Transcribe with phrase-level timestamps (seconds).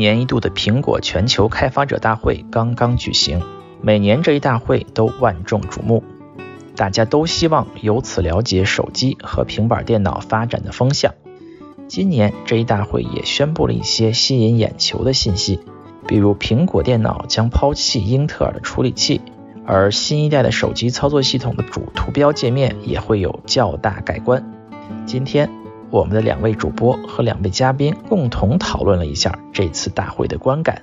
[0.00, 3.42] 一年一度的苹果全球开发者大会刚刚举行，
[3.82, 6.02] 每年这一大会都万众瞩目，
[6.74, 11.12] 大家都希望由此了解手机和平板电脑发展的风向。
[11.86, 15.60] 今年这一大会也宣布了一些吸引眼球的信息，
[16.08, 19.20] 比如苹果电脑将抛弃英特尔的处理器，
[19.66, 24.50] 而新一代的手机操作系统的主图标界面也会有较大改观。
[25.04, 25.50] 今天，
[25.90, 30.82] 我们的两位主播和两位嘉宾共同讨论了一下这次大会的观感。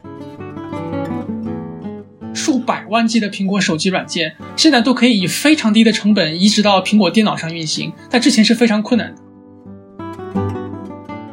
[2.34, 9.22] 数百万 G 的苹果手机软件，现在都可以以非常低的成本移植到苹果电脑上运行，但之前是非常困难的。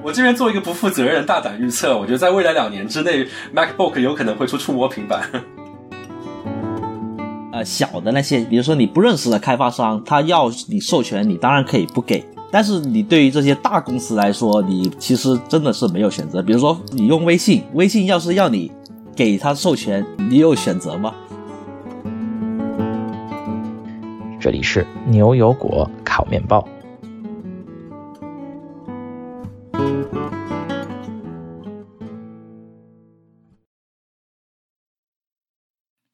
[0.05, 5.29] 我这边做一个不负责任的大胆预测，我觉得在未来两年之内，MacBook 有可能会出触摸平板。
[7.53, 12.25] 呃，小的那些，比如说你不认识的开发商，他要你授权，你当然可以不给。
[12.55, 16.41] 但是你对于这些大公司来说，你其实真的是没有选择。
[16.41, 18.71] 比如说你用微信，微信要是要你
[19.17, 21.13] 给他授权，你有选择吗？
[24.39, 26.65] 这里是牛油果烤面包。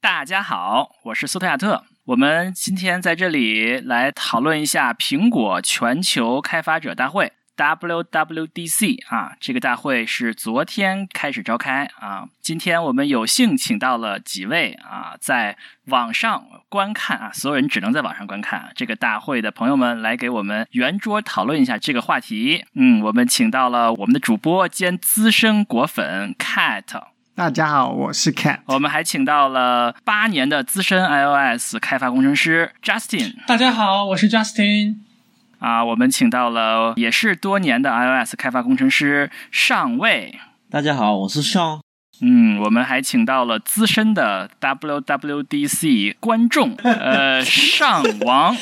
[0.01, 1.85] 大家好，我是苏特亚特。
[2.11, 9.37] 我们今天在这里来讨论一下苹果全球开发者大会 （WWDC） 啊。
[9.39, 12.25] 这个大会是昨天开始召开啊。
[12.41, 22.65] 今天我们有幸请到了几位啊，在网上观看啊，所有人只能在网上观看这个大会的朋友们，来给我们圆桌讨论一下这个话题。
[22.75, 27.05] 嗯，我们请到了我们的主播兼资深果粉 Cat。
[27.41, 28.59] 大家好，我是 Cat。
[28.67, 33.33] 我们还请到了八年的资深 iOS 开发工程师 Justin。
[33.47, 34.97] 大家好，我是 Justin。
[35.59, 40.39] 啊，我们请到了也是多年的 iOS 开发工程师上尉。
[40.71, 41.81] 大家好，我是 Sean。
[42.21, 48.55] 嗯，我们还请到了资深的 WWDC 观众，呃，上王。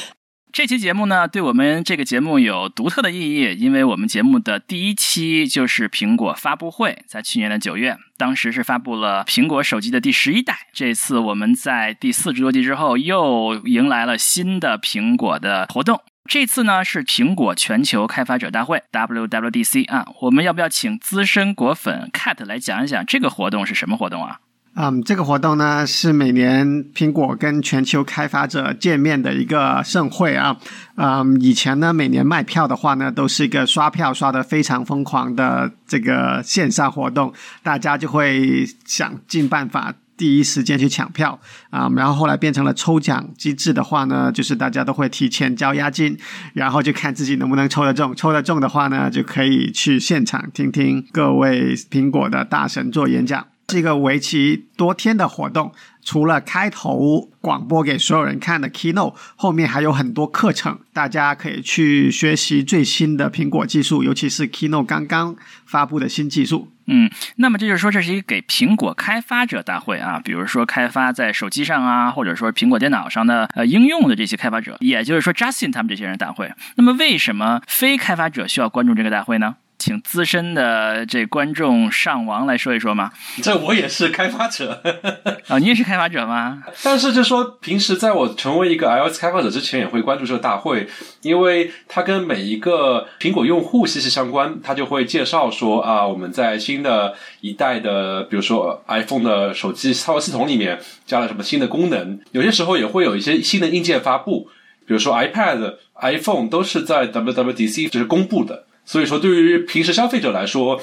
[0.50, 10.56] 这期节目呢，对我们这个节目有独特的意义，因为我们节目的第一期就是苹果发布会，在去年的九月，当时是发布了苹果手机的第十一代。
[10.72, 16.00] 这次我们在第四十多集之后，又迎来了新的苹果的活动。
[16.24, 24.40] 这次呢是苹果全球开发者大会 （WWDC） 啊，我们要不要请资深果粉 Cat 来讲一讲这个活动是什么活动啊？
[24.80, 30.56] 嗯，这个活动呢是每年苹果跟全球开发者见面的一个盛会啊。
[30.94, 37.34] 嗯，以前呢每年卖票的话呢，都是一个刷票刷的非常疯狂的这个线上活动，
[37.64, 41.40] 大家就会想尽办法第一时间去抢票
[41.70, 41.90] 啊。
[41.96, 46.16] 然后后来变成了抽奖机制的话呢，就是大家都会提前交押金，
[46.54, 48.14] 然后就看自己能不能抽得中。
[48.14, 53.44] 抽得中的话呢，就可以去现场听听各位苹果的大神做演讲。
[53.70, 65.36] 是一个为期多天的活动，除了开头广播给所有人看的 keynote，后面还有很多课程，大家可以去学习最新的苹果技术，尤其是 keynote 刚刚
[65.66, 66.72] 发布的新技术。
[66.86, 76.50] 嗯，那么这就是说，这是一个给苹果开发者大会啊，比如说开发在手机上啊，或者说苹果电脑上的呃应用的这些开发者，也就是说 Justin 他们这些人大会。
[76.76, 79.56] 那么为什么非开发者需要关注这个大会呢？
[79.78, 83.12] 请资深的这观众上王来说一说吗？
[83.40, 84.82] 这我也是开发者
[85.46, 86.64] 啊，你也是开发者吗？
[86.82, 90.88] 但是就说平时在我成为一个 iOS 开发者之前，也会关注这个大会，
[91.22, 94.58] 因为它跟每一个苹果用户息息相关。
[94.62, 102.18] 它就会介绍说啊，我们在新的一代的，比如说 iPhone 的手机操作系统里面加了什么新的功能。
[102.32, 104.48] 有些时候也会有一些新的硬件发布，
[104.86, 108.64] 比如说 iPad、iPhone 都是在 WWDC 就是公布的。
[108.88, 110.80] 所以说，对于平时消费者来说，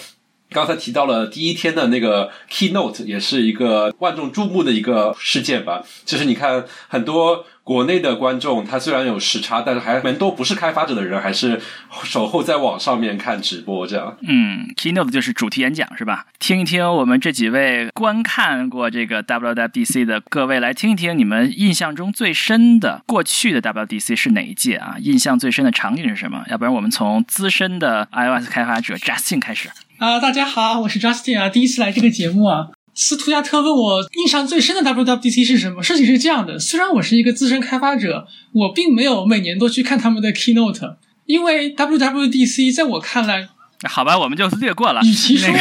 [0.51, 5.83] 刚才提到了第一天的那个 keynote，也是一个万众注目的一个事件吧。
[6.05, 7.47] 就是你看很多。
[7.65, 11.59] 国内的观众，他虽然有时差，但是还蛮多不是开发者的人，还是
[12.03, 14.15] 守候在网上面看直播这样。
[14.21, 16.27] 嗯，keynote 就是主题演讲是吧？
[16.37, 24.97] 听一听我们这几位观看过这个 WWDC 的各位，来听一听你们印象中最深的过去的 WWDC 是哪一届啊？
[24.99, 26.43] 印象最深的场景是什么？
[26.51, 29.69] 要不然我们从资深的 iOS 开发者 Justin 开始。
[29.97, 32.67] 啊，大家好，我是 Justin 啊，第一次来这个节目啊。
[32.97, 35.83] 斯图亚特问我印象最深的 WWDC 是什么？
[35.83, 40.95] 事情是这样的，虽然我是一个资深开发者，我并没有每年都去看他们的 keynote，
[41.25, 43.49] 因为 WWDC 在我看来，
[43.89, 45.01] 好吧，我们就略过了。
[45.03, 45.53] 与其说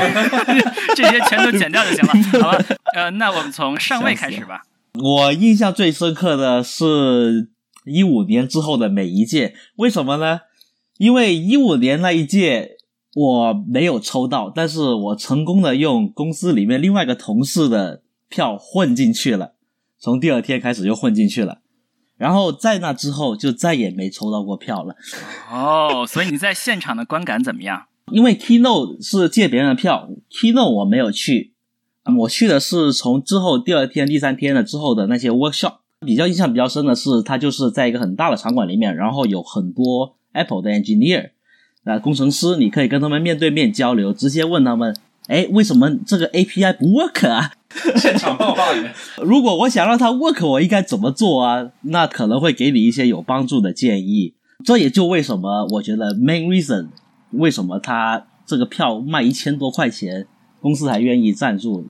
[0.94, 2.64] 这些全都剪掉就行了，好吧？
[2.94, 4.62] 呃，那我们从上位开始吧。
[5.02, 7.48] 我印象最深刻的是
[7.84, 10.38] 一五年之后的每一届，为什么呢？
[10.98, 12.73] 因为一五年那一届。
[13.14, 19.54] 我没有抽到，但是我成功的用公司里面另外一个同事的票混进去了，
[19.98, 21.60] 从第二天开始就混进去了，
[22.16, 24.96] 然后在那之后就再也没抽到过票了。
[25.50, 27.84] 哦，所以你在现场的观感怎么样？
[28.12, 31.54] 因为 Keynote 是借别人的票，Keynote 我没有去，
[32.18, 35.76] 我去的是从之后第二天、第三天了之后的那些 workshop。
[36.04, 41.30] 比较印象比较深的是，它就是在一个很大的场馆里面，然后有很多 Apple 的 engineer
[41.84, 44.96] 啊工程师，你可以跟他们面对面交流，直接问他们，
[45.28, 47.52] 哎，为什么这个 API 不 work 啊？
[47.96, 48.92] 现场爆发言。
[49.22, 51.70] 如果我想让它 work，我应该怎么做啊？
[51.82, 54.34] 那可能会给你一些有帮助的建议。
[54.64, 56.88] 这也就为什么我觉得 main reason
[57.32, 60.26] 为什么他这个票卖一千多块钱，
[60.60, 61.86] 公司还愿意赞助。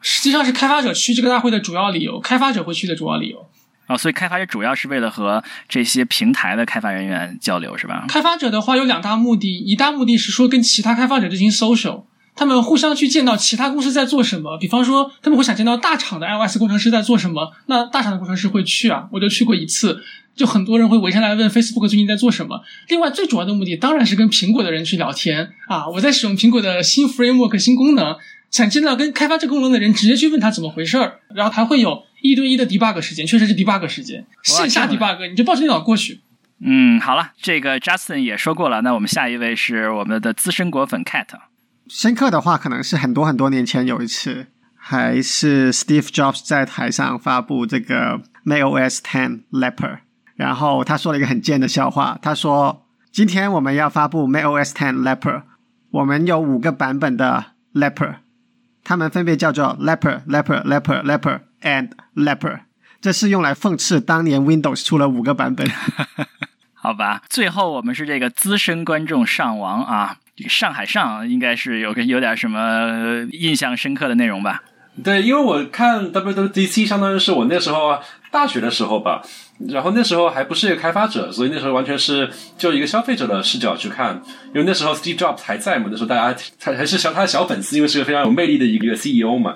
[0.00, 3.46] 实际上是开发者去这个大会的主要理由，开发者会去的主要理由。
[3.86, 8.04] 哦，所以开发者主要是为了和这些平台的开发人员交流，是吧？
[8.08, 12.04] 开发者的话有两大目的，一大目的是说跟其他开发者进行 social，
[12.34, 20.02] 他们互相去见到其他公司在做什么，比方说他们会想见到大厂的 iOS 工程师在做什么，那大厂的工程师会去啊，我就去过一次，
[20.34, 22.62] 就很多人会围上来问 Facebook 最近在做什么。
[22.88, 28.16] 另外最主要的目的当然是跟苹果的人去聊天啊，我在使用苹果的新 framework 新功能。
[28.56, 36.22] 想见到跟开发这功能的人，直接去问他怎么回事儿，然后还会有一对一的 debug 时间，确实是 debug 时间，线下 debug，你就抱着电脑过去。
[36.60, 41.26] 嗯，好了，这个 Justin 也说过了，那我们下一位是我们的资深果粉 Cat。
[41.86, 49.98] 深刻的话，可能是很多很多年前有一次，还是 Steve Jobs 在台上发布这个 macOS 10 Leopard，
[50.34, 55.42] 然后他说了一个很贱的笑话，他说：“今天我们要发布 macOS 10 Leopard，
[55.90, 57.44] 我们有五个版本的
[57.74, 58.14] Leopard。”
[58.88, 62.60] 它们分别叫做 Leopard、Leopard、Leopard、Leopard and Leopard，
[63.00, 65.68] 这是用来讽刺当年 Windows 出了五个版本。
[66.72, 70.18] 好吧，最后我们是这个资深观众上王啊，
[70.48, 74.62] 上海上应该是有个有点什么印象深刻的内容吧？
[75.02, 77.98] 对，因为我看 WWDC 相当于是我那时候
[78.36, 79.22] 大学的时候吧，
[79.66, 84.22] 然后那时候还不是一个开发者，所以那时候完全是就一个消费者的视角去看。
[84.48, 89.54] 因为那时候 Steve Jobs 还在嘛，那时候大家还还是小他的小粉丝，因为是个非常有魅力的一个 CEO 嘛。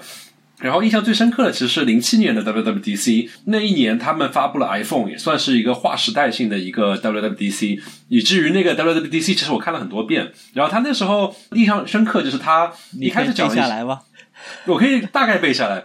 [0.61, 10.33] 然后印象最深刻的其实是零七年的 WWDC，那一年他们发布了 iPhone，也算是一个划时代性的一个 WWDC，以至于那个 WWDC 其实我看了很多遍。
[10.55, 14.01] 然后他那时候印象深刻就是他你开始讲下来吧。
[14.65, 15.85] 我可以大概背下来，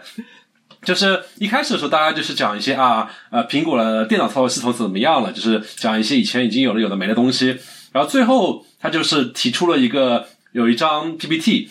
[0.86, 7.58] 就是一开始的时候，大家就是讲一些啊，呃，苹果的电脑操作系统怎么样了，就是讲一些以前已经有的有的没的东西。
[7.92, 11.68] 然后最后他就是提出了一个有一张 PPT，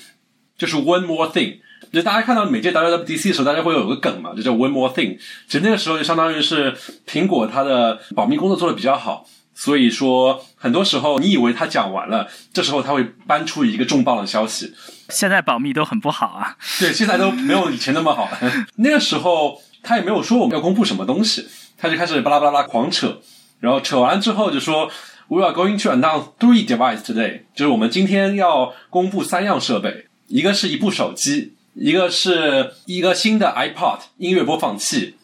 [0.58, 1.60] 就是 One More Thing。
[1.94, 5.18] 就大家看到每届 WWDC 的时候，大家会有个梗嘛，就叫 One More Thing。
[5.48, 6.76] 其实那个时候就相当于是
[7.08, 9.26] 苹果它的保密工作做的比较好。
[9.58, 14.74] 所以说，很多时候你以为他讲完了，这时候他会搬出一个重磅的消息。
[15.10, 16.58] 现在保密都很不好啊。
[16.78, 18.30] 对，现在都没有以前那么好。
[18.76, 21.48] 那个时候他也没有说我们要公布什么东西，
[21.78, 23.22] 他就开始巴拉巴拉狂扯，
[23.62, 24.92] 然后扯完之后就说
[25.30, 35.16] ，We are going to announce three devices today，就是我们今天要公布三样设备，一个是一部手机，一个是一个新的 iPod 音乐播放器，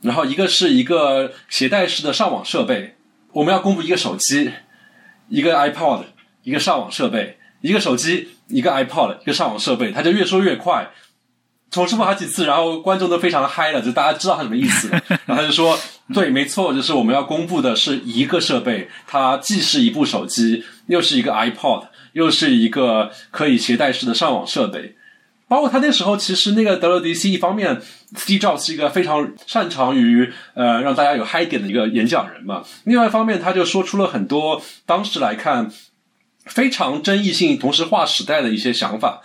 [0.00, 2.95] 然后一个是一个携带式的上网设备。
[3.36, 4.50] 我们要公布一个手机，
[5.28, 6.04] 一个 iPod，
[6.42, 9.92] 一个上网设备，一个手机，一个 iPod，一个上网设备。
[9.92, 10.88] 他就越说越快，
[11.70, 14.88] 重复好几次，然后观众都非常嗨了，就大家知道他什么意思。
[15.26, 15.78] 然后他就说
[16.14, 24.96] ：“对，没错，就是我们要公布的是一个设备，它既是一部手机，又是一个 iPod，又是一个可以携带式的上网设备。”
[25.48, 27.80] 包括他那时候，其实那个 WDC 一方面
[28.14, 32.64] ，Steve Jobs 是一个非常擅长于呃让大家有嗨点的一个演讲人嘛。
[32.84, 35.70] 另外一方面，他就说出了很多当时来看
[36.46, 39.22] 非常争议性、同时划时代的一些想法。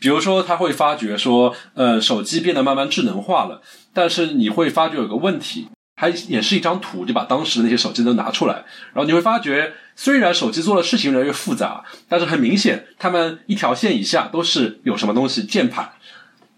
[0.00, 3.62] 比如说，他会发觉说，呃，手机变得慢慢智能化了，
[3.94, 5.68] 但是你会发觉有个问题。
[5.94, 8.54] 还也是一张图，就把当时的那些手机都拿出来，
[8.92, 15.92] 然后你会发觉，虽然手机做的事情越来越复杂，但是很明显，他们一条线以下都是有什么东西，键盘，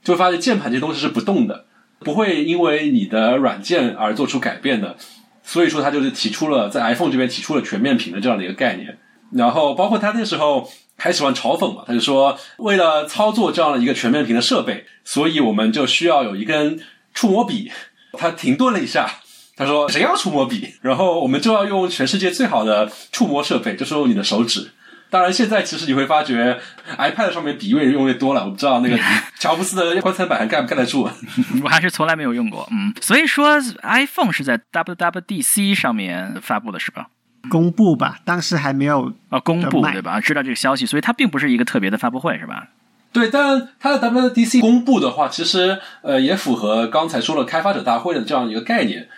[0.03, 1.67] 就会发现键盘这些东西是不动的，
[1.99, 4.97] 不会因为你的软件而做出改变的。
[5.43, 8.99] 所以说，他就是提出了在 iPhone 这边提出了全面屏的这样的一个概念。
[9.33, 16.81] 然后，包括他那时候还喜欢嘲讽嘛，他就说，为了操作这样的一个全面屏的设备，所以我们就需要有一根
[17.13, 17.71] 触摸笔。
[18.13, 19.21] 他停顿了一下。
[19.57, 20.75] 他说：“谁要触摸笔？
[20.83, 24.71] 然后我们就要用全世界最好的触摸设备，就是用你的手指。
[25.11, 26.59] 当然，现在其实你会发觉
[26.99, 28.45] ，iPad 上面笔越用越多了。
[28.45, 28.99] 我不知道那个
[29.39, 31.09] 乔布斯的棺材板还盖不盖得住？
[31.63, 32.69] 我还是从来没有用过。
[32.73, 37.07] 嗯，所以说 iPhone 是在 WWDC 上面发布的是吧？
[37.49, 40.19] 公布吧，当时还没有啊，公布对吧？
[40.21, 42.71] 知道这个消息，所以它并不是一个特别的发布会，是吧？
[43.13, 49.09] 对，但它的 WDC 公布的话，其实呃也符合刚才说了开发者大会的这样一个概念，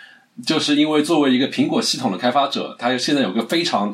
[0.45, 3.93] 就是因为作为一个苹果系统的开发者，它现在有个非常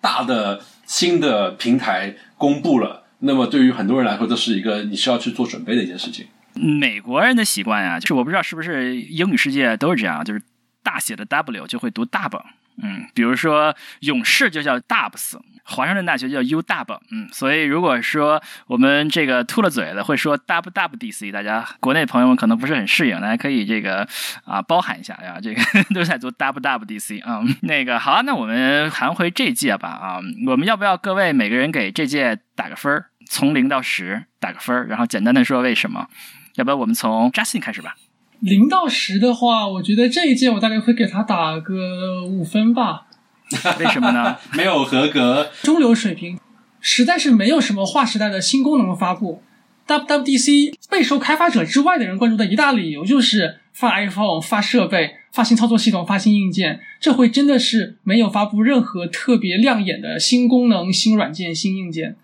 [0.00, 6.26] 大的新的平台公布了，那么对于很多人来说，都是一个你需要去做准备的一件事情。
[6.54, 10.42] 美国人的习惯啊，就是我不知道是不是英语世界都是这样，就是
[10.82, 12.42] 大写的 W 就会读 dub，
[12.80, 24.08] 嗯，比如说勇士就叫 Dubs，华盛顿大学叫 U Dub，嗯，所以如果说我们这个秃了嘴的会说 Dub Dub DC，大家国内朋友们可能不是很适应，大家可以这个
[24.44, 25.62] 啊包涵一下呀，这个
[25.94, 36.08] 都在做 Dub Dub DC 啊、那个好啊，那我们谈回这届吧啊，我们要不要各位每个人给这届打个分儿，从零到十打个分儿，然后简单的说为什么？
[36.56, 37.94] 要不要我们从 Justin 开始吧？
[38.42, 43.06] 零到十的话，我觉得这一届我大概会给他打个五分吧，
[43.78, 44.36] 为什么呢？
[44.52, 46.38] 没有合格，中流水平，
[46.80, 49.42] 实在是没有什么划时代的新功能发布。
[49.86, 62.16] WWDC 备受开发者之外的人关注的一大理由就是发 iPhone、发设备、发新操作系统、发新硬件，这回真的是没有发布任何特别亮眼的新功能、新软件、新硬件，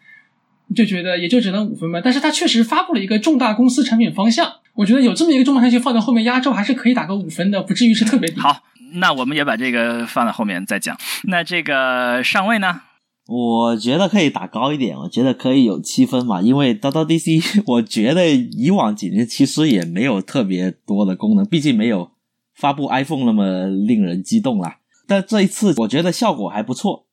[0.75, 2.01] 就觉得也就只能五分吧。
[2.03, 8.39] 但是它确实发布了一个重大公司产品方向，我觉得有这么一个重磅消息放在后面压轴，还是可以打个五分的，不至于是特别低。
[8.39, 10.97] 好，那我们也把这个放在后面再讲。
[11.25, 12.83] 那这个上位呢？
[13.27, 22.13] 我觉得可以打高一点，我觉得可以有七分嘛，因为 WWDC 我觉得以往几年其实也没有特别多的功能，毕竟没有
[22.55, 24.77] 发布 iPhone 那么令人激动啦。
[25.09, 27.05] 但这一次我觉得效果还不错，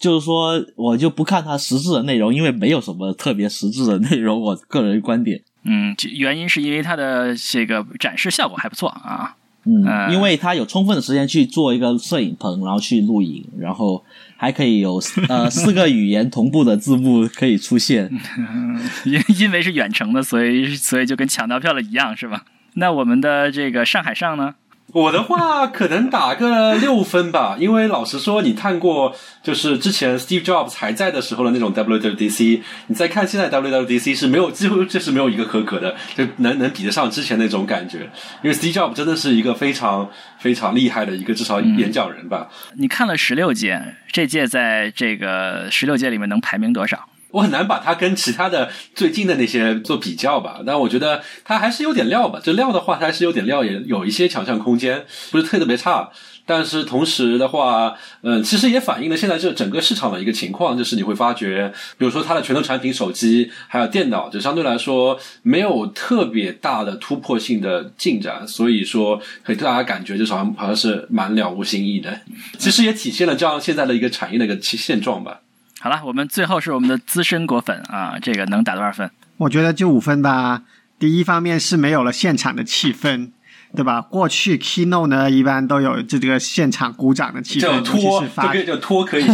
[0.00, 5.44] 就是说我就不看它实质的内容，因为没有什么特别实质的内容，我个人观点。
[5.64, 9.36] 嗯，这原因是因为它的这个展示效果还不错啊。
[9.66, 14.04] 嗯呃，因为它有充分的时间去做一个摄影棚，然后去录影，然后
[14.36, 18.10] 还可以有呃 四个语言同步的字幕可以出现。
[19.06, 22.44] 因因为是远程的，所以所以就跟抢到票了一样，是吧？
[22.74, 24.54] 那我们的这个上海上呢？
[24.94, 38.08] 我的话可能打个六分吧， 因为老实说，你看过就是之前 Steve Jobs 还在的时候的那种 WWDC，你再看现在 WWDC 是没有几乎就是没有一个合格的，就能能比得上之前那种感觉。
[38.44, 40.08] 因为 Steve Jobs 真的是一个非常
[40.38, 42.48] 非常厉害的一个至少演讲人吧。
[42.76, 47.08] 你看了十六届，这届在这个十六届里面能排名多少？
[47.34, 52.40] 我很难把它跟其他的最近的那些做比较吧，但我觉得它还是有点料吧。
[52.42, 56.10] 这料的话，它还是有点料，也有一些强项空间，不是特特别差。
[56.46, 72.20] 但是同时的话，嗯，其实也反映了现在这整个市场的一个情况，就是你会发觉，比如说它的拳头产品、手机还有电脑，就相对来说没有特别大的突破性的进展，所以说给大家感觉就是好像好像是蛮了无新意的。
[72.58, 75.40] 其实也体现了这样现在的一个产业的一个现状吧。
[75.84, 79.10] 好了，我们最后是我们的资深果粉啊，这个能打多少分？
[79.36, 80.62] 我觉得就五分吧。
[80.98, 83.32] 第一方面是没有了现场的气氛，
[83.76, 84.00] 对吧？
[84.00, 89.24] 过去 keynote 呢，一般都有这个现场鼓掌的气氛，这种尤其拖是发就可以，就拖可以。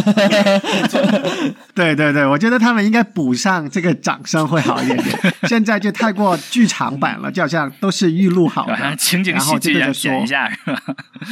[1.74, 5.34] 对对对，我觉得他们应该补上这个掌声会好一点点。
[5.48, 10.82] 现在就太过剧场版了，就好像都是预录好的，情景然后喜剧要这个就说剪一下是吧？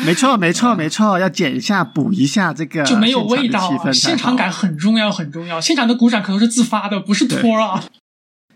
[0.05, 5.61] 没错没错没错，要剪一下补一下这个就没有味道现场感很重要，很重要。
[5.61, 7.83] 现场的鼓掌可能是自发的，不是托啊。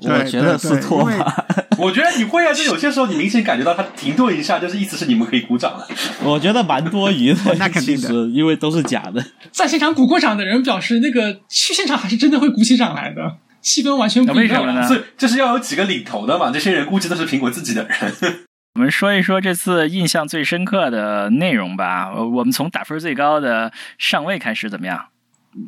[0.04, 1.46] 我觉得是拖对对吧。
[1.78, 5.86] 我觉得你会啊，就有些时候你明显感觉到他停顿一下，就是意思是你们可以鼓掌了。
[6.22, 9.24] 我觉得蛮多余的， 那肯定的其实因为都是假的。
[9.50, 14.42] 在现场鼓过掌的人表示，那个去现场还是真的会鼓起掌来的，气氛完全不一样。
[14.42, 18.12] 为什么呢所以就是要有几个领头的嘛，这些人估计都是苹果自己的人。
[18.74, 22.10] 我们说一说这次印象最深刻的内容吧。
[22.14, 25.06] 呃我们从打分最高的上位开始，怎么样？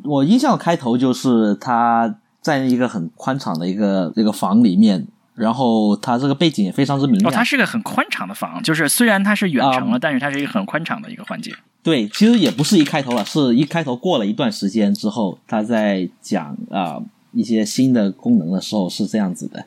[0.03, 7.33] 我印象开头就是他在一个很宽敞的一个这个房里面，然后它这个背景也非常之明哦，亮。
[7.33, 11.51] 它是个很宽敞的房，就是虽然它是远程了，啊但是它是一个很宽敞的一个环节。
[11.81, 19.61] 对，其实也不是一开头了，是一开头过了一段时间之后，他在讲啊、一些新的功能的时候是这样子的。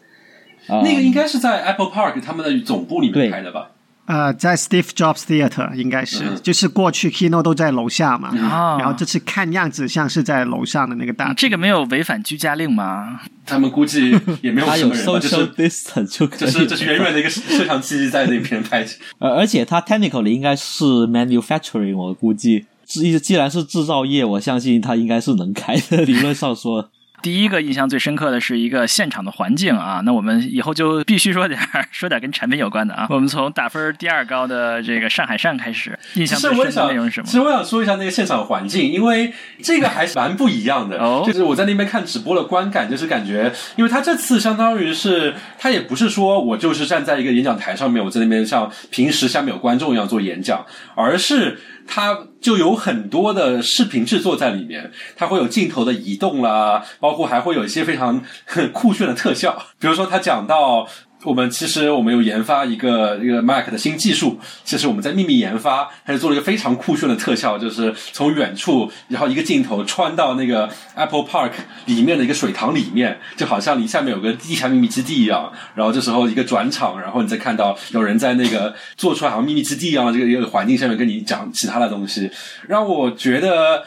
[0.68, 3.73] 啊、那个应该是在 Apple Park 他们的总部里面对开的吧？
[4.09, 13.21] 呃，在 Steve Jobs Theater 应该是，嗯就是过去 keynote 都在楼下嘛，啊然后这次看样子像是在楼上的那个大嗯这个没有违反居家令吗？
[13.45, 18.83] 他们估计也没有 什么人 social 是 distance 就可以是就是远远的一个摄像机在那边拍。
[19.21, 25.99] 呃，而且它 technically 应该是 manufacturing，我估计既既然是制造业，我相信它应该是能开的。
[26.07, 26.88] 理论上说，
[27.23, 31.59] 第一个印象最深刻的是一个现场的环境啊，那我们以后就必须说点
[31.91, 33.07] 说点跟产品有关的啊。
[33.11, 37.27] 我们从打分第二高的这个上海站开始，印象最深的内容是什么？
[37.27, 39.33] 其实我想说一下那个现场环境，因为
[39.63, 40.99] 这个还是蛮不一样的。
[40.99, 51.59] 哦，就是我在那边看直播的观感，就是感觉，因为他这次相当于是，他也不是说我就是站在一个演讲台上面，我在那边像平时下面有观众一样做演讲，而是。
[51.88, 58.23] 它就有很多的视频制作在里面，它会有镜头的移动啦，包括还会有一些非常
[58.73, 60.87] 酷炫的特效，比如说它讲到。
[61.25, 71.51] 我们其实我们有研发一个一个 Mac 的新技术，其实我们在秘密研发，它就做了一个非常酷炫的特效，就是从远处，然后一个镜头穿到那个 Apple Park
[71.87, 75.53] 里面的一个水塘里面，就好像你下面有个地下秘密基地一样。
[75.75, 82.31] 然后这时候一个转场，然后你再看到有人在那个做出来好像秘密基地一样的这个一个环境下面跟你讲其他的东西，
[82.69, 83.85] 让我觉得。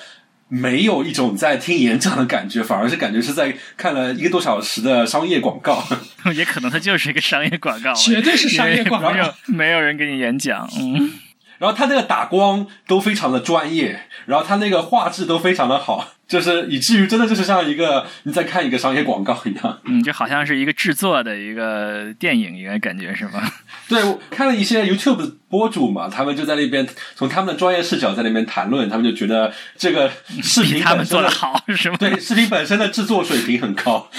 [0.53, 5.81] 没有一种在听演讲的感觉，反而是感觉是在看了一个多小时的商业广告。
[6.35, 9.33] 也可能它就是一个商业广告，绝对是商业广告。
[9.45, 11.13] 没有人给你演讲，嗯。
[11.61, 16.13] 然后他那个打光都非常的专业，然后他那个画质都非常的好。
[16.27, 23.43] 就是以至于真的就是像一个你在看一个商业广告一样，嗯，就好像是一个制作的一个电影一个感觉是吗？
[23.89, 30.09] 对，我看了一些 YouTube 博主嘛，他们就在那边从他们的专业视角在那边谈论，他们就觉得这个
[30.41, 31.97] 视频他们做的好是吗？
[31.99, 34.09] 对，视频本身的制作水平很高。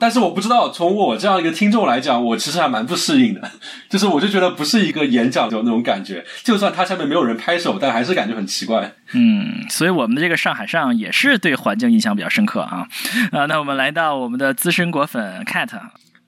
[0.00, 3.50] 但是我不知道，从我这样一个听众来讲，我其实还蛮不适应的。
[3.88, 8.92] 就是我就觉得不是一个演讲的那种感觉，就算他下面没有人拍手，但还是感觉很奇怪。
[9.12, 12.86] 嗯，所以我们的这个上海上也是对环境印象比较深刻啊。
[13.32, 15.68] 啊，那我们来到我们的资深果粉 Cat。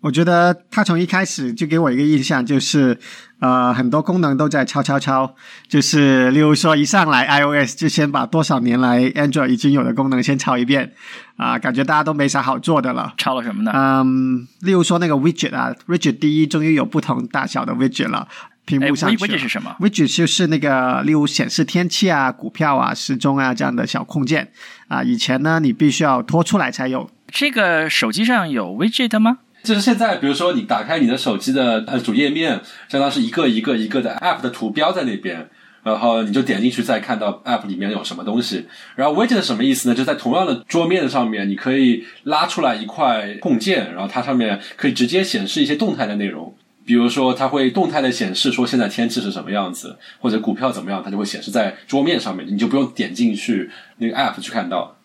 [0.00, 2.99] 我觉得他从一开始就给我一个印象，就是
[3.38, 5.35] 呃，很多功能都在抄抄抄，
[5.69, 10.92] 就是例如说一上来 iOS 就先把多少年来 Android 已经有的功能先抄一遍，
[11.37, 13.12] 啊，感觉大家都没啥好做的了。
[13.19, 13.73] 抄了什么呢？
[13.75, 18.26] 嗯，例如说那个 Widget 啊，Widget 第一终于有不同大小的 Widget 了，
[18.64, 19.16] 屏幕上去。
[19.16, 24.50] Widget 是什么？Widget 就是那个例如显示天气啊、股票啊、时钟啊这样的小控件
[24.88, 27.11] 啊，以前呢你必须要拖出来才有。
[27.30, 29.38] 这个手机上有 Widget 吗？
[29.62, 35.49] 就是现在，比如说你打开你的手机的呃主页面，相当是一个一个一个的 App 的图标在那边，
[35.83, 38.66] 然后你就点进去再看到 App 里面有什么东西。
[38.96, 39.94] 然后 Widget 什么意思呢？
[39.94, 46.55] 就在同样的桌面上面，你可以拉出来一块控件，然后它上面可以直接显示一些动态的内容。
[46.87, 54.96] 比如说，它会动态的显示说现在天气是什么样子，或者股票怎么样，它就会显示在桌面上面，你就不用点进去那个 App 去看到。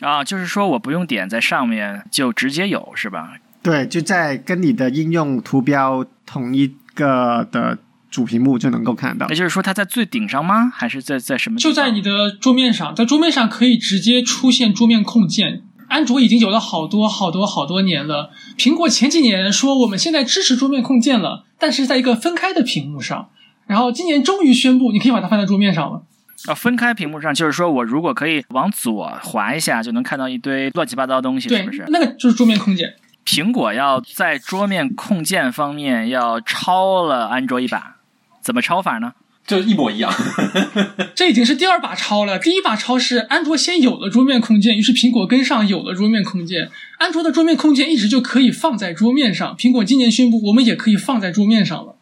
[0.00, 3.38] 啊，就是说我不用点在上面就直接有，是吧？
[3.62, 7.78] 对，就在跟你的应用图标同一个的
[8.10, 9.28] 主屏幕就能够看到。
[9.28, 10.70] 也就是说，它在最顶上吗？
[10.74, 11.58] 还是在在什么？
[11.58, 15.62] 就在你的桌面上，在桌面上可以直接出现桌面控件。
[15.88, 18.30] 安卓已经有了好多好多好多年了。
[18.56, 23.28] 苹果前几年说我们现在支持桌面控件了，但是在一个分开的屏幕上。
[23.66, 26.02] 然后今年终于宣布，你可以把它放在桌面上了。
[26.46, 31.84] 啊，分开屏幕上，就是说我如果可以往左滑一下，就能看到一堆乱七八糟的东西，是不是？
[31.88, 32.94] 那个就是桌面控件。
[33.24, 37.96] 苹果要在桌面控件方面要超了安卓一把，
[38.40, 39.12] 怎么超法呢？
[39.44, 40.12] 就一模一样。
[41.16, 42.38] 这已经是第二把超了。
[42.38, 46.70] 第一把超是安卓先有了桌面控件，于是苹果跟上有了桌面控件。
[46.98, 51.96] 安卓的桌面控件一直就可以放在桌面上，苹果今年宣布我们也可以放在桌面上了。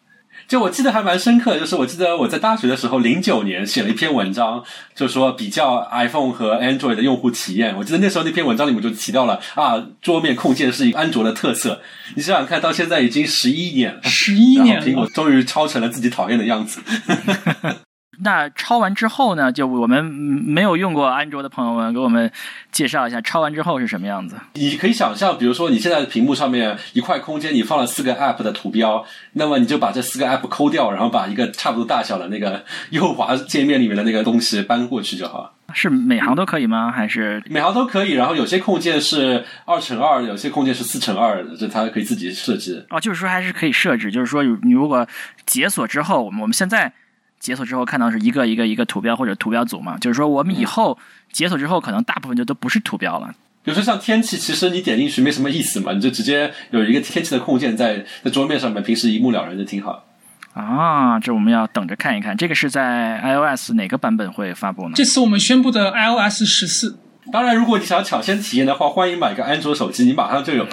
[0.50, 4.64] 就我记得还蛮深刻，就是我记得我在大学的时候，零九年写了一篇文章，
[4.96, 7.76] 就说比较 iPhone 和 Android 的用户体验。
[7.78, 11.80] 我记得那时候那篇文章里面就提到了啊，桌面控件是一个安卓的特色。
[12.16, 16.80] 你想想看到现在已经十一年了，十一年，苹果终于超成了自己讨厌的样子。
[18.22, 19.50] 那抄完之后呢？
[19.50, 22.30] 就我们没有用过安卓的朋友们，给我们
[22.70, 24.36] 介绍一下抄完之后是什么样子。
[24.54, 35.54] 你可以想象，比如说你现在的屏幕上面一块空间，你放了四个 App 的图标，那么你就把这四个 App 抠掉，然后把一个差不多大小的那个右滑界面里面的那个东西搬过去就好。
[35.72, 36.92] 是每行都可以吗？
[36.92, 38.12] 还是每行都可以？
[38.12, 42.84] 然后有些控件是二乘二，有些控件是四乘二，这它可以自己设置。
[42.90, 45.06] 哦，就是说还是可以设置，就是说你如果
[45.46, 46.92] 解锁之后，我们我们现在。
[47.40, 50.96] 解锁之后看到是一个一个一个图标或者图标组嘛，就是说我们以后
[51.32, 53.34] 解锁之后可能大部分就都不是图标了。
[53.62, 60.04] 比如说像天气，其实你点进去没什么意思嘛，你就直接有一个天气的控件在在桌面上面，平时一目了然就挺好。
[60.52, 64.92] 啊，这我们要等着看一看，这个是在 iOS 哪个版本会发布呢？
[64.94, 66.98] 这次我们宣布的 iOS 十四。
[67.32, 70.70] 当然，如果你想抢先体验的话，欢迎买个安卓手机，你马上就有了。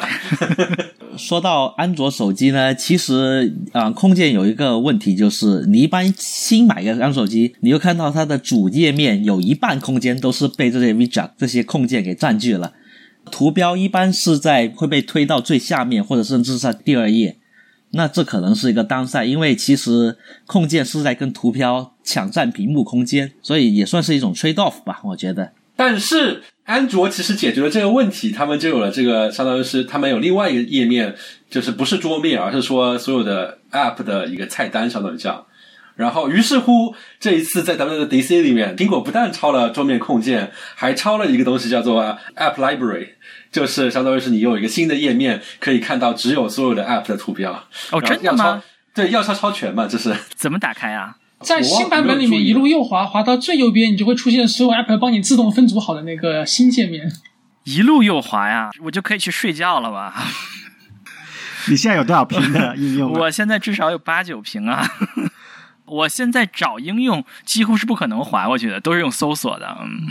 [1.18, 12.74] 说到安卓手机呢，其实啊，空间有一个问题，就是你一般新买个安卓手机，你又看到它的主页面有一半空间都是被这些 widget 这些控件给占据了。
[13.30, 17.38] 图标一般是在会被推到最下面，或者甚至是在第二页。
[17.92, 25.52] 那这可能是一个当赛，因为其实控件是在跟图标抢占屏幕空间，所以也算是一种 trade off 吧，我觉得。
[25.78, 31.16] 但是安卓其实解决了这个问题，他们就有了这个，相当于是他们有另外一个页面，
[31.50, 35.46] 就是不是桌面，而是说所有的 app 的一个菜单，相当于这样。
[35.96, 42.04] 然后，于是乎，这一次在咱们的 DC 里面，苹果不但抄了桌面控件，还抄了一个东西叫做
[42.36, 43.10] App Library，
[43.52, 47.52] 就是相当于是你有一个新的页面，可以看到只有所有的 app 的图标。
[47.92, 48.62] 哦，真的吗？
[48.94, 51.16] 对，要抄抄全嘛，这是怎么打开啊？
[51.40, 57.12] 在新版本里面，一路右滑，滑到最右边，你就会出现所有 app 帮你自动分组好的那个新界面。
[57.64, 60.14] 一路右滑呀，我就可以去睡觉了吧？
[61.70, 63.12] 你现在有多少屏的应用？
[63.20, 64.90] 我现在至少有八九屏啊。
[65.86, 69.78] 我现在找应用几乎是不可能滑过去的，都是用搜索的。
[69.82, 70.02] 嗯，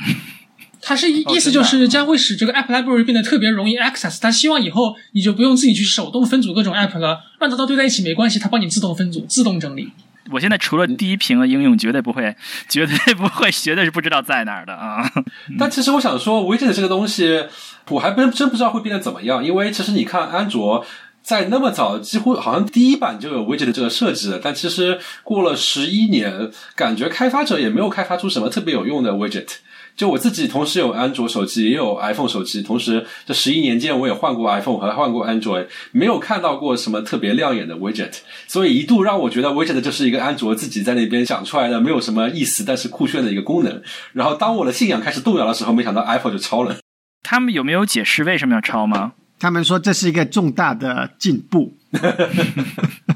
[0.81, 4.21] 它是意思就是将会使这个 App Library 变得特别容易 access。
[4.21, 9.93] 他希望以后你就不用自己去手动分组各种 app 了，乱糟糟堆在一起没关系，它帮你自动分组、自动整理。
[10.31, 12.35] 我现在除了第一屏的应用，绝对不会，
[12.69, 15.11] 绝对不会，绝对是不知道在哪儿的啊。
[15.59, 17.45] 但其实我想说，Widget 这个东西，
[17.91, 20.85] 我还真真不知道会变得怎么样，因为其实你看安卓。
[21.23, 29.49] 在那么早，几乎好像第一版就有 widget 的这个设计了，但其实过了十一年，感觉开发者也没有开发出什么特别有用的 widget。
[29.97, 38.13] 就我自己同时有安卓手机，也有 iPhone 手机，同时这十一年间我也换过 iPhone 和换过 Android，没有看到过什么特别亮眼的 widget，
[38.47, 43.83] 所以一度让我觉得 widget 就是一个安卓自己在那边想出来的没有什么意思，但是酷炫的一个功能。
[44.13, 46.77] 然后当我的信仰开始动摇的时候，没想到 Apple 就超了。
[47.23, 49.15] 他们有没有解释为什么要抄吗？
[49.39, 51.75] 他们说这是一个重大的进步，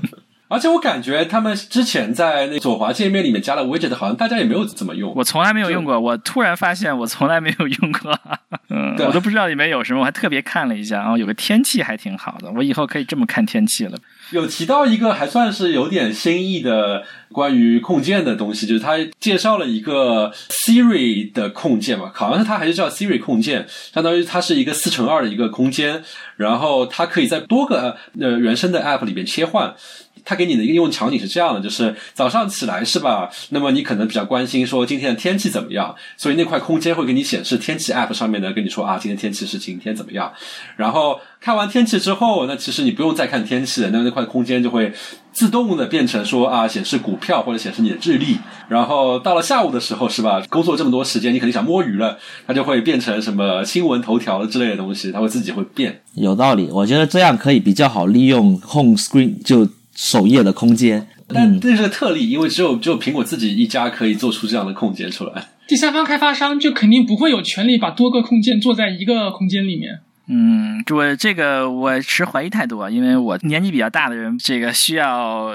[0.50, 5.12] 而且我感觉他们之前在那左滑界面里面加了 widget，好像大家也没有怎么用。
[5.14, 8.12] 我从来没有用过，我突然发现我从来没有用过，
[8.68, 13.96] 嗯，我都不知道里面有什么，我还特别看了一下，然后有个天气还挺好的，我以后可以这么看天气了。
[14.32, 26.02] 有提到一个还算是有点新意的关于控件的东西，就是他介绍了一个 Siri 的控件嘛，好像是它还是叫 Siri 控件，相当于它是一个四乘二的一个空间，
[26.36, 29.74] 然后它可以在多个呃原生的 App 里面切换。
[30.24, 33.30] 它给你的应用场景是这样的，就是早上起来是吧？
[33.50, 40.32] 那么你可能比较关心说今天的天气怎么样，所以那块空间会给你显示天气 App 上面呢跟你说啊，今天天气是晴天怎么样？
[40.76, 44.92] 然后看完天气之后，那其实你不用再看天气，那那块空间就会
[45.32, 48.38] 自动的变成说啊，显示股票或者显示你的日历。
[48.68, 50.42] 然后到了下午的时候是吧？
[50.48, 56.02] 工作这么多时间，你肯定想摸鱼了，它就会变成什么新闻头条之类的东西，它会自己会变。
[56.14, 59.68] 有道理，我觉得这样可以比较好利用 Home Screen 就。
[60.02, 65.48] 首页的空间，但这是个特例，因为只有只有苹果自己一家可以做出这样的空间出来。
[65.68, 70.00] 第三方开发商就肯定不会有权利把多个空间做在一个空间里面。
[70.32, 75.50] 嗯，我这个我持怀疑态度啊，因为我年纪比较大的人，这个需要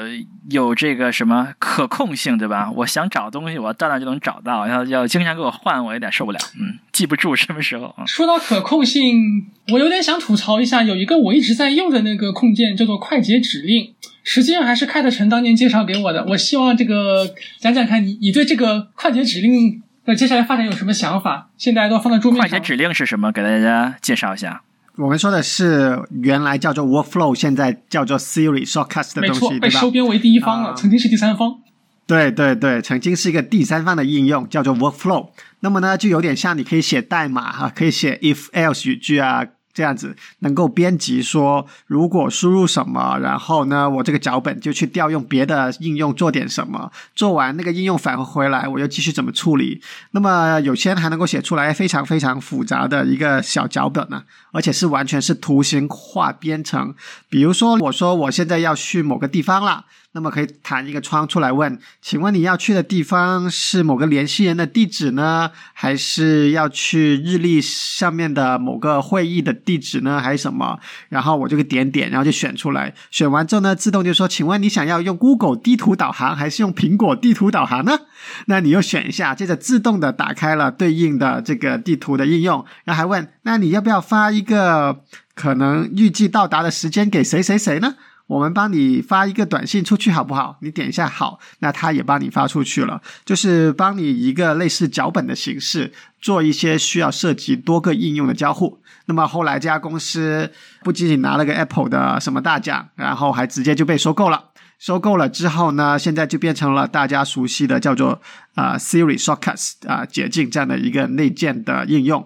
[0.50, 2.70] 有这个什么可控性，对吧？
[2.76, 6.40] 我想找东西，我到那就能找到，然后要经常给我换，我有点受不了。
[6.60, 7.96] 嗯，记不住什么时候。
[8.06, 13.94] 说到可控性，我有点想吐槽一下，有一个我一直在用的那个控件叫做快捷指令，
[14.26, 16.26] 实际上还是开特陈当年介绍给我的。
[16.26, 19.82] 我希望这个讲讲看你你对这个快捷指令。
[20.06, 21.50] 的接下来发展有什么想法？
[21.58, 22.48] 现在都放在桌面上。
[22.48, 23.32] 快捷指令是什么？
[23.32, 24.62] 给大家介绍一下。
[24.98, 30.76] 我们说的是原来叫做 Workflow，现在叫做 Siri Shortcuts 的东西，被收编为第一方了。
[30.76, 31.58] 曾经是第三方。
[32.06, 35.30] 对对对，曾经是一个第三方的应用，叫做 Workflow。
[35.62, 39.44] 那么呢，就有点像你可以写代码哈，可以写 if else 语句啊。
[39.76, 49.82] 这样子能够编辑说，如果输入什么，然后呢，我这个脚本就去调用别的应用做点什么，做完那个应用返回回来，我又继续怎么处理。
[50.12, 56.96] 那么有些人还能够写出来非常非常复杂的一个小脚本呢，而且是完全是图形化编程。
[57.28, 59.86] 比如说，我说我现在要去某个地方了。
[60.16, 70.80] 那么可以弹一个窗出来问，请问你要去的地方是某个联系人的地址呢，还是要去日历上面的某个会议的地址呢，还是什么？
[71.10, 72.94] 然后我就点点，然后就选出来。
[73.12, 78.00] 选完之后呢，自动就说，请问你想要用 Google 地图导航还是用苹果地图导航呢？
[78.46, 85.02] 那你又选一下，接着自动的打开了对应的这个地图的应用，然后还问，那你要不要发一个
[85.34, 87.96] 可能预计到达的时间给谁谁谁呢？
[88.28, 90.58] 我们帮你发一个短信出去好不好？
[90.62, 98.82] 你点一下好，那他也帮你发出去了，就是帮你一个类似脚本的形式，做一些需要涉及多个应用的交互。
[99.06, 100.52] 那么后来这家公司
[100.84, 104.46] 不仅仅拿了个 Apple 的什么大奖，然后还直接就被收购了。
[104.78, 108.22] 收购了之后呢，现在就变成了大家熟悉的叫做
[108.56, 112.26] 啊 Siri Shortcuts 啊捷径这样的一个内建的应用。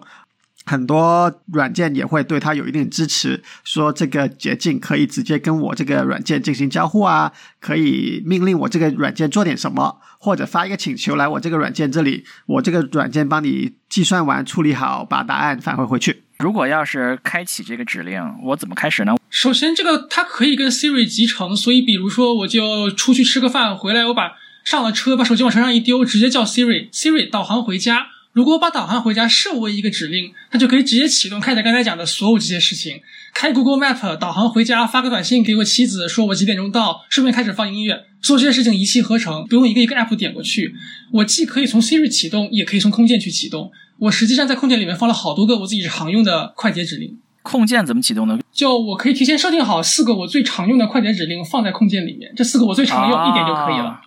[0.66, 16.22] 很多软件也会对它有一定支持，说这个捷径可以直接跟我这个软件进行交互啊，可以命令我这个软件做点什么，或者发一个请求来我这个软件这里，我这个软件帮你计算完、处理好，把答案返回回去。
[16.38, 19.16] 如果要是开启这个指令，我怎么开始呢？
[19.28, 24.32] 首先，这个它可以跟 Siri 集成，所以比如说我就出去吃个饭，回来我把
[24.64, 28.06] 上了车，把手机往车上一丢，直接叫 Siri，Siri 导航回家。
[28.32, 33.00] 如果我把导航回家设为一个指令，它就可以直接启动，看着刚才讲的所有这些事情。
[33.34, 40.72] 开 Google Map 导航回家，发个短信给我妻子，说我几点钟到，顺便开始放音乐，所有这些事情一气呵成，不用一个一个 App 点过去。
[41.12, 43.72] 我既可以从 Siri 启动，也可以从空间去启动。
[43.98, 47.18] 我实际上在空间里面放了好多个我自己常用的快捷指令。
[47.42, 48.38] 控件怎么启动呢？
[48.52, 54.00] 就我可以提前设定好四个我最常用的快捷指令放在控件里面，这四个我最常用，一点就可以了。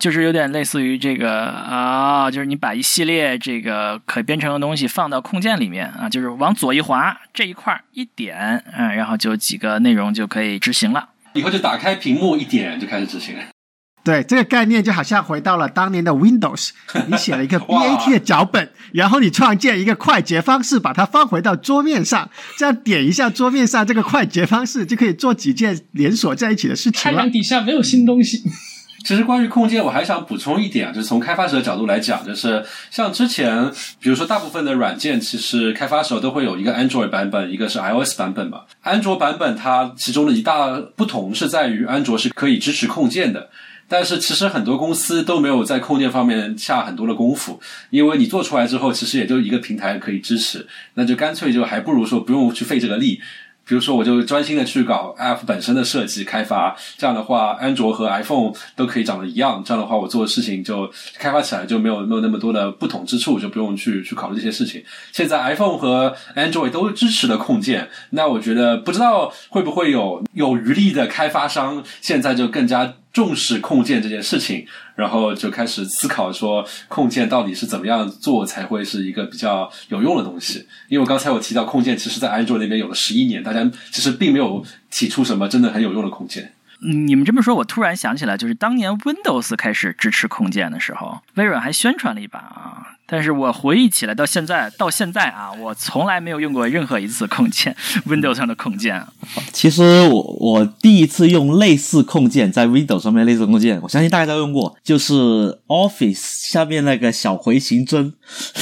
[0.00, 11.10] 就是有点类似于这个啊，就是你把一系列这个可编程的东西放到控件里面啊，就是往左一滑，这一块一点，嗯，然后就几个内容就可以执行了。
[11.34, 13.36] 以后就打开屏幕一点就开始执行。
[14.02, 16.70] 对，这个概念就好像回到了当年的 Windows，
[17.06, 27.18] 你写了一个 BAT 的脚本，然后你创建一个快捷方式，把它放回到桌面上，这样点一下桌面上这个快捷方式，就可以做几件连锁在一起的事情了。
[27.18, 28.42] 太阳底下没有新东西。
[29.02, 38.62] 其实关于空间，我还想补充一点啊，就是从开发者角度来讲，就是像之前，比如说大部分的软件，其实开发时候都会有一个 Android 版本，一个是 iOS 版本嘛。
[38.82, 43.48] 安卓版本它其中的一大不同是在于，安卓是可以支持控件的。
[43.88, 47.60] 但是其实很多公司都没有在控件方面下很多的功夫，
[47.90, 53.20] 因为你做出来之后，其实也就一个平台可以支持，那就干脆就还不如说不用去费这个力。
[53.70, 59.62] 比如说，我就专心的去搞 App 本身的设计开发，这样的话，安卓和 iPhone 都可以长得一样。
[59.64, 64.82] 这样的话，我做的事情就开发起来就没有没有那么多的不同之处，就不用去去考虑这些事情。
[65.12, 72.94] 现在 iPhone 和 Android 都支持了控件，那我觉得不知道会不会有有余力的开发商现在就更加。
[73.12, 80.66] 重视控件这件事情，然后就开始思考说控件到底是怎么样做才会是一个比较有用的东西。
[80.88, 86.52] 因为刚才我提到控件，其实在安卓那边有了十一年，大家其实并没有提出什么真的很有用的控件。
[86.82, 92.96] 你们这么说，我突然想起来，就是当年 Windows 开始支持控件的时候，微软还宣传了一把啊。
[93.10, 97.74] 但是我回忆起来，到现在到现在啊，我从来没有用过任何一次控件
[98.06, 99.04] ，Windows 上的控件。
[99.52, 108.12] 其实我我第一次用类似控件在 Windows 上面类似控件，我相信大家都用过，就是 Office 下面那个小回形针，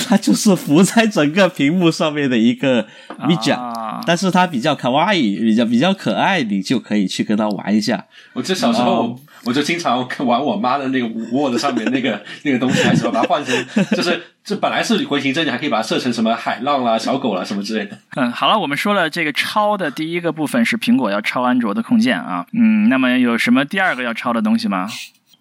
[0.08, 2.86] 它就是浮在整个屏幕上面的一个
[3.20, 8.06] widget，但是它比较卡哇伊，比较比较可爱，你就可以去跟它玩一下。
[8.32, 9.18] 我记得小时候。
[9.44, 13.54] 我就经常玩我妈的那个 Word 上面那个 那个东西，还是把它换成，
[13.96, 17.98] 就是这本来是回形针，你还可以把它设成什么海浪啦、小狗啦什么之类的。
[18.16, 24.88] 嗯，好了，我们说了这个抄的第一个部分是苹果要抄安卓的控件啊，嗯，那么有什么第二个要抄的东西吗？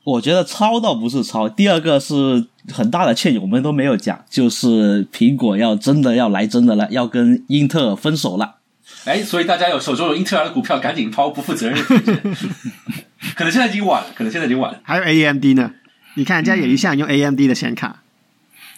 [0.04, 8.56] 我觉得抄倒不是抄，第二个是很大的歉意，我们都没有讲，就是苹果要真的要来真的了，要跟英特尔分手了。
[9.04, 11.78] 哎，所以大家有手中有英特尔的股票，赶紧抛，不负责任。
[13.36, 14.80] 可能现在已经晚了，可能现在已经晚了。
[14.84, 15.74] 还有 AMD 呢？
[16.16, 18.04] 你看人家也一向用 AMD 的显卡。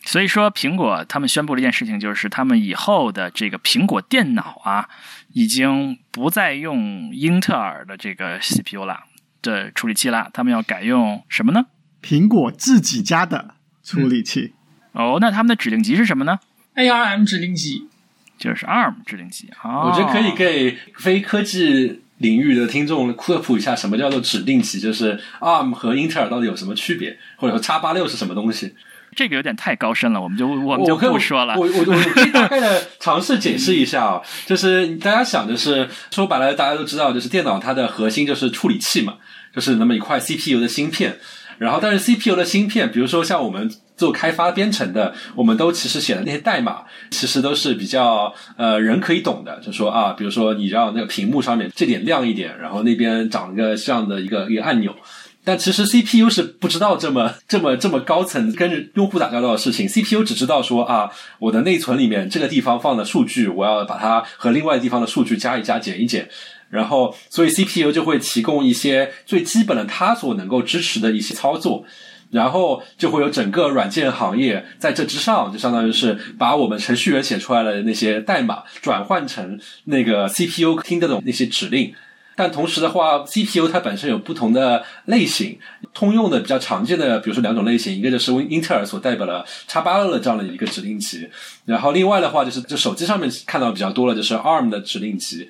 [0.06, 4.88] 所以说，苹果他们宣布了一件事情，就是他们以后的这个苹果电脑啊，
[5.34, 9.04] 已经不再用英特尔的这个 CPU 了
[9.42, 11.66] 的处理器了，他们要改用什么呢？
[12.02, 14.54] 苹果自己家的处理器。
[14.94, 16.40] 哦，那他们的指令集是什么呢
[16.76, 17.90] ？ARM 指令集，
[18.38, 19.50] 就是 ARM 指令集。
[19.64, 22.02] 我觉得可以给非科技。
[22.20, 24.80] 领域的听众科普一下，什么叫做指定集？
[24.80, 27.18] 就是 ARM 和英特尔到底有什么区别？
[27.36, 28.76] 或者说叉八六是什么东西？
[29.16, 31.56] 这个有点太高深了，我们就我们就不说了。
[31.58, 39.16] 我我我可以大概的尝试解释一下啊， 就是大家想的是，说白了，大家都知道，就是电脑它的核心就是处理器嘛，
[39.56, 41.18] 就是那么一块 CPU 的芯片。
[41.60, 49.60] 然后，但是 CPU 的芯片，比如说像我们做开发编程的，我们都其实写的那些代码，其实都是比较呃人可以懂的。
[49.60, 54.96] 就说啊，比如说你让那个屏幕上面这点亮一点，然后那边长一个这样的一个一个按钮。
[55.44, 66.30] 但其实 CPU 是不知道这么这么这么高层跟用户打交道的事情，CPU 只知道说啊，我的内存里面这个地方放的数据，我要把它和另外地方的数据加一加减一减。
[66.70, 71.84] 然后，所以 CPU 就会提供一些最基本的它所能够支持的一些操作，
[72.30, 81.94] 然后就会有整个软件行业在这之上，就相当于是把我们程序员写出来的那些代码转换成那个 CPU 听得懂那些指令。
[82.36, 85.60] 但同时的话，CPU 它本身有不同的类型，
[85.94, 91.28] 通用的比较常见的，比如说两种类型，一个就是英特尔所代表的叉八六的这样的一个指令集，
[91.66, 95.50] 然后另外的话就是就手机上面看到比较多了就是 ARM 的指令集。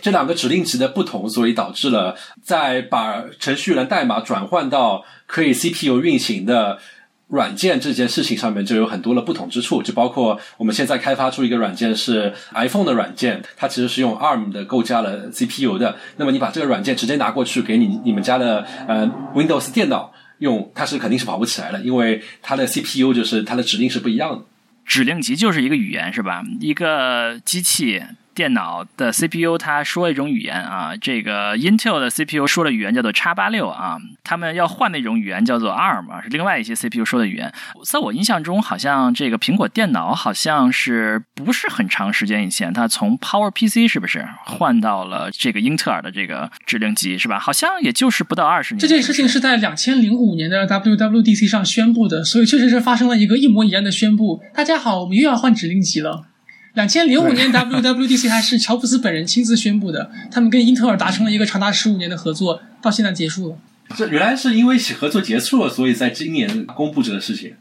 [0.00, 6.78] 这两个指令集的不同，所以导致了在把程序员代码转换到可以 CPU 运行的
[7.28, 9.82] 软件这件事情上面，就有很多的不同之处。
[9.82, 15.96] 就包括我们现在开发出一个软件是 iPhone 的软件，它其实是用 ARM 的构架了 CPU 的。
[16.16, 24.44] 那么你把这个软件直接拿过去给你你们家的呃 Windows 电脑用，它是肯定是跑不起来的，因为它的 CPU 就是它的指令是不一样的。
[24.86, 26.42] 指令集就是一个语言是吧？
[26.60, 28.02] 一个机器。
[28.38, 37.52] 电脑的 CPU 它说一种语言啊，这个 Intel 的 CPU 说的语言叫做叉八六啊，他们要换那种语言叫做 ARM 啊，是另外一些 CPU 说的语言。
[37.84, 47.40] 在我印象中，好像这个苹果电脑好像是不是很长时间以前，它从 PowerPC 是不是换到了这个英特尔的这个指令集是吧？
[47.40, 48.78] 好像也就是不到二十年。
[48.78, 54.40] 这件事情是在两千零五年的 WWDC 上宣布的，所以确实是发生了一个一模一样的宣布。
[54.54, 56.26] 大家好，我们又要换指令集了。
[56.78, 63.56] 两千零五年 WWDC 还是乔布斯本人亲自宣布的， 他们跟英特尔达成了一个长达十五年的合作，到现在结束了。
[63.96, 67.54] 这原来是因为合作结束了，所以在今年公布这个事情。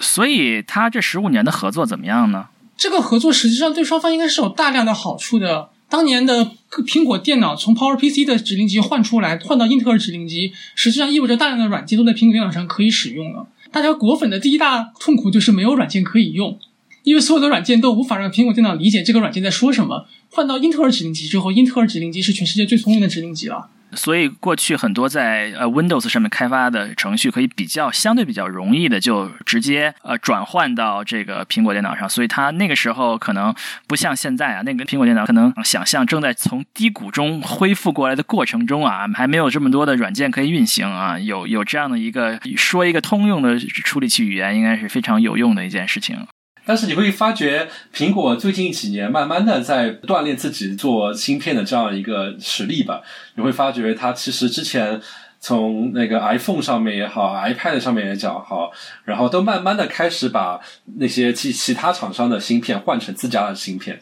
[0.00, 2.46] 所以他这十五年的合作怎么样呢？
[2.76, 5.68] 这个合作实际上对双方应该是有大量的好处的。
[5.88, 6.50] 当年的
[6.84, 13.46] 苹果电脑从 PowerPC 的指令集换出来，换到英特尔指令集，实际上意味着大量的软件都在苹果电脑上可以使用了。
[13.70, 16.58] 大家果粉的第一大痛苦就是没有软件可以用。
[17.04, 20.08] 因为所有的软件都无法让苹果电脑理解这个软件在说什么。
[20.30, 23.70] 换到英特尔指令集之后，英特尔指令集是全世界最聪明的指令集了。
[23.92, 32.08] 所以过去很多在呃 Windows 上面开发的程序，可以比较相对比较容易的就直接呃转换到这个苹果电脑上。
[32.08, 33.54] 所以它那个时候可能
[33.86, 41.16] 不像现在啊，那个苹果电脑可能想象正在从低谷中恢复过来的过程中啊，还没有这么多的软件可以运行啊。
[41.16, 46.26] 有有这样的一个说一个通用的处理器语言，应该是非常有用的一件事情。
[46.66, 53.02] 但是你会发觉，苹果最近几年慢慢的在锻炼自己做芯片的这样一个实力吧。
[53.34, 55.00] 你会发觉，它其实之前
[55.40, 58.70] 从那个 iPhone 上面也好，iPad 上面也讲好，
[59.04, 60.58] 然后都慢慢的开始把
[60.96, 64.00] 那些其其他厂商的芯片换成自家的芯片。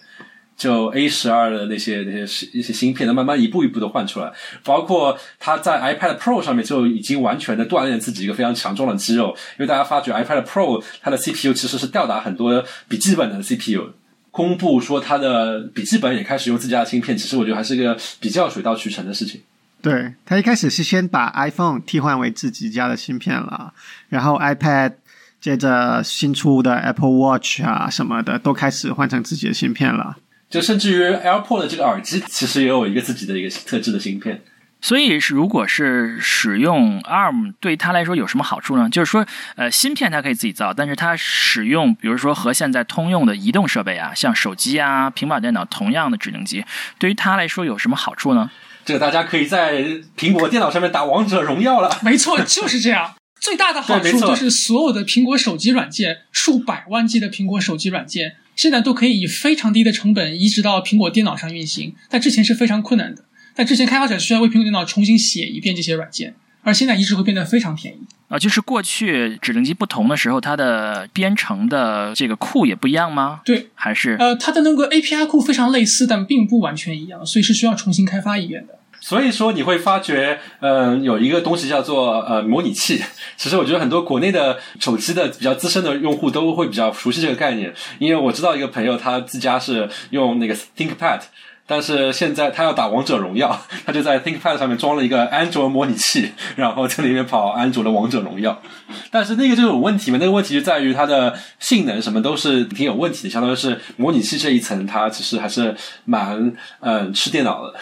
[0.63, 9.37] 就 A 十二的那些那些一些芯片，它慢慢一步一步的换出来，包括它在 iPad Pro 上面就已经完全的锻炼自己一个非常强壮的肌肉。
[9.59, 13.91] 因为大家发觉 iPad Pro 它的 CPU 其实是吊打很多笔记本的 CPU。
[14.31, 19.43] 公布说它的笔记本也开始用自家的芯片，其实我觉得还是一个比较水到渠成的事情。
[19.83, 23.75] 对，它一开始是先把 iPhone 替换为自己家的芯片了，
[24.11, 24.93] 然后 iPad
[25.41, 30.17] 接着新出的 Apple Watch 啊什么的都开始换成自己的芯片了。
[30.53, 34.43] 就甚至于 AirPod 这个耳机，其实也有一个自己的一个特制的芯片。
[34.83, 38.91] 所以，如果是使用 ARM，对他来说有什么好处呢？
[38.91, 39.25] 就是说，
[39.57, 46.65] 呃，芯片它可以自己造，但是它使用，比如说和现在通用的移动设备啊，像手机啊、平板电脑同样的智能机，
[46.99, 48.51] 对于它来说有什么好处呢？
[48.85, 49.83] 这个大家可以在
[50.19, 51.97] 苹果电脑上面打王者荣耀了。
[52.03, 53.15] 没错，就是这样。
[53.43, 58.37] 最大的好处就是所有的苹果手机软件，数百万 G 的苹果手机软件。
[58.55, 63.25] 现在都可以以非常低的成本移植到苹果电脑上运行，但之前是非常困难的。
[63.57, 67.99] 但之前开发者需要为苹果电脑重新写一遍这些软件，而现在移植会变得非常便宜。
[68.29, 73.41] 啊，就是过去指令集不同的时候，它的编程的这个库也不一样吗？
[73.45, 78.79] 对，还是呃，它的那个 API 库非常类似，但并不完全一样，所以是需要重新开发一遍的。
[79.03, 83.03] 所以说你会发觉，嗯，有一个东西叫做呃模拟器。
[83.37, 91.23] 其实我觉得很多国内的手机的比较资深的用户都会比较熟悉这个概念，因为我知道一个朋友他自家是用那个 ThinkPad，
[91.67, 98.63] 但是现在他要打王者荣耀， 他就在 ThinkPad 上面装了一个安卓模拟器，然后在里面跑安卓的王者荣耀。
[99.11, 107.75] 但是那个就有问题嘛，那个问题就在于它的性能什么都是挺有问题的，相当于是模拟器这一层它其实还是蛮嗯吃电脑的。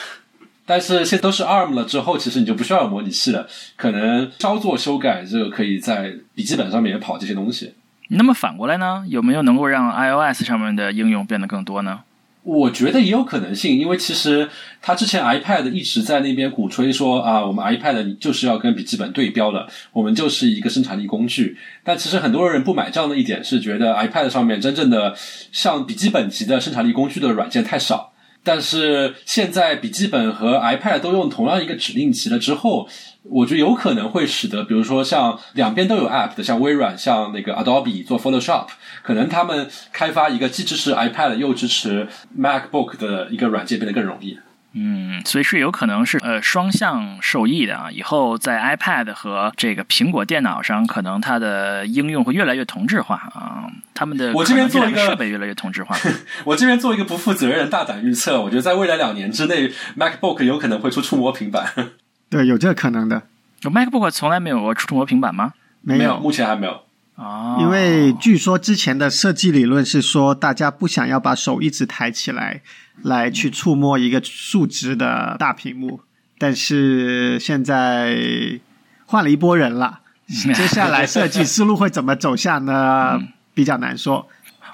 [0.71, 7.75] 但是现在都是 ARM 了之后，其实你就不需要模拟器了，可能稍作修改就可以在笔记本上面也跑这些东西。
[8.11, 9.05] 那么反过来呢？
[9.09, 12.03] 有没有能够让 iOS 上面的应用变得更多呢？
[12.45, 14.49] 我觉得也有可能性，因为其实
[14.81, 21.59] 他之前 iPad 一直在那边鼓吹说啊，我们 iPad 就是要跟笔记本对标的，我们就是一个生产力工具。
[21.83, 25.17] 但其实很多人不买账的一点是，觉得 iPad 上面真正的
[25.51, 28.13] 像笔记本级的生产力工具的软件太少。
[28.43, 32.89] 但是现在笔记本和 iPad 都用同样一个指令集了之后，
[33.23, 38.69] 我觉得有可能会使得，比如说像两边都有 App 的，像微软、像那个 Adobe 做 Photoshop，
[39.03, 44.39] 可能他们开发一个既支持 iPad 又支持 MacBook 的一个软件变得更容易。
[44.73, 47.91] 嗯，所以是有可能是呃双向受益的啊。
[47.91, 53.71] 以后在 iPad 和这个苹果电脑上，可能它的应用会越来越同质化啊。
[53.95, 55.97] 他们的我这边做一个设备越来越同质化。
[56.45, 61.73] 我这边做一个不负责任的大胆预测，我觉得在未来两年之内，MacBook 有可能会出触摸平板。
[62.31, 63.23] 对，有这个可能的。
[63.63, 65.53] MacBook 从来没有过触摸平板吗？
[65.83, 66.83] 没有，目前还没有。
[67.21, 72.63] 哦，因为据说之前的设计理论是说，大家不想要把手一直抬起来，
[73.03, 76.01] 来去触摸一个竖直的大屏幕。
[76.39, 78.59] 但是现在
[79.05, 83.21] 换了一波人了， 接下来设计思路会怎么走向呢？
[83.53, 84.27] 比较难说。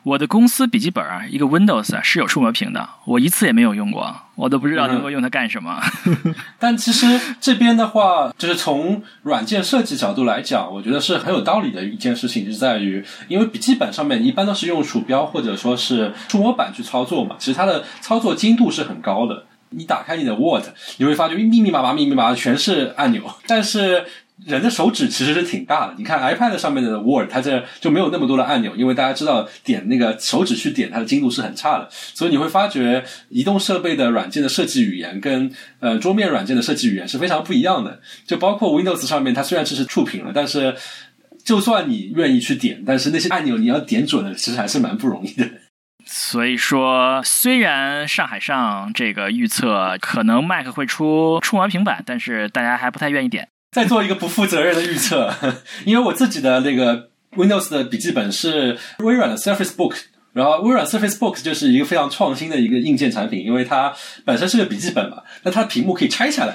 [0.07, 5.83] 我的公司笔记本啊，一个 Windows 啊是有触摸屏的，我一次也没有用过，我都不知道能够用它干什么。
[6.61, 19.47] 但其实这边的话，就是从软件设计角度来讲，我觉得是很有道理的一件事情，就是在于，因为笔记本上面一般都是用鼠标或者说是触摸板去操作嘛，其实它的操作精度是很高的。
[19.71, 20.63] 你打开你的 Word，
[20.99, 24.05] 你会发觉密密麻麻、密密麻麻全是按钮，但是。
[24.45, 38.01] 人的手指其实是挺大的，你看 iPad 上面的 Word，它这就没有那么多的按钮，因为大家知道点那个手指去点它的精度是很差的，所以你会发觉移动设备的软件的设计语言跟呃桌面软件的设计语言是非常不一样的。
[38.27, 40.77] 就包括 Windows 上面，它虽然支持触屏了，但是
[41.43, 45.49] 就算你愿意去点，但是那些按钮你要点准了，其实还是蛮不容易的。
[46.05, 53.49] 所以说，虽然上海上这个预测可能 Mac 会出触摸平板，但是大家还不太愿意点。
[53.77, 55.31] 再做一个不负责任的预测，
[55.85, 59.95] 因为我自己的那个 Windows 的笔记本是微软的 Surface Book，
[60.37, 63.91] 然后微软 Surface Book 就是一个非常创新的一个硬件产品，因为它
[64.23, 66.55] 本身是个笔记本嘛，那它的屏幕可以拆下来，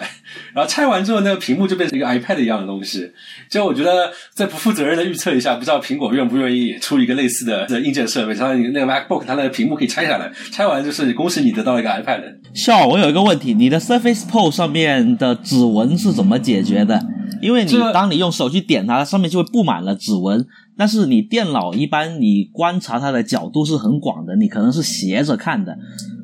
[0.53, 3.11] 然后拆完之后那个屏幕就变成一个 iPad 一样的东西。
[3.49, 12.21] 就我觉得再不负责任的预测一下，不知道苹果愿不愿意出一个类似的的硬件设备，像那个 MacBook，它的屏幕可以拆下来，拆完就是恭喜你得到一个 iPad。
[12.53, 17.03] 笑，我有一个问题，你的 Surface Pro 上面的指纹是怎么解决的？
[17.41, 20.45] 因为你当你用手去点它，上面就会布满了指纹。
[20.81, 25.77] 但是你电脑一般你观察它的角度是很广的，你可能是斜着看的，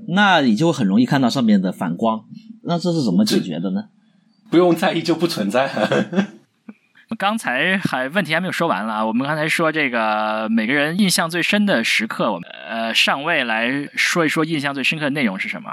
[0.08, 2.24] 那你就很容易看到上面的反光。
[2.64, 3.84] 那这是怎么解决的呢？
[4.49, 5.70] 不用在意，就不存在。
[7.20, 15.70] 刚才还问题还没有说完了，我们刚才说这个每个人印象最深的时刻，我们呃上位来说一说印象最深刻的内容是什么？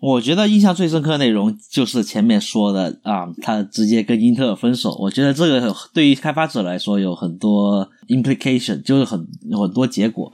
[0.00, 4.96] 我觉得印象最深刻的内容就是前面说的啊，他直接跟英特尔分手。
[4.98, 10.32] 我觉得这个对于开发者来说有很多 implication，就是很很多结果。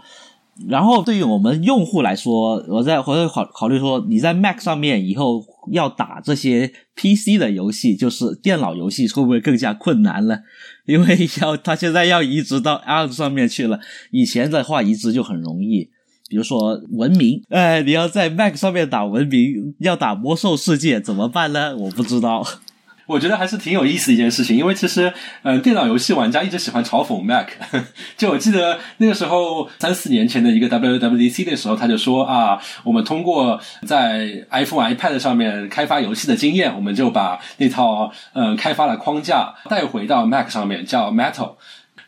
[0.69, 10.39] 然后对于我们用户来说，我在回头考考虑说，你在 Mac 上面以后要打这些 PC 的游戏，就是电脑游戏，会不会更加困难了？
[10.87, 13.81] 因为要他现在要移植到 ARM 上面去了，
[14.13, 15.91] 以前的话移植就很容易。
[16.29, 21.77] 比如说文明，哎，你要在 Mac 上面打文明，要打魔兽世界怎么办呢？
[21.77, 22.47] 我不知道。
[23.07, 25.13] 我觉得还是挺有意思的一件事情，因为其实，
[25.45, 27.47] 嗯，电脑游戏玩家一直喜欢嘲讽 Mac。
[28.19, 41.53] 就我记得那个时候三四年前的一个 WWDC 的时候，他就说啊，我们通过在 iPhone、iPad 上面开发游戏的经验，我们就把那套嗯开发的框架带回到 Mac 上面，叫 Metal。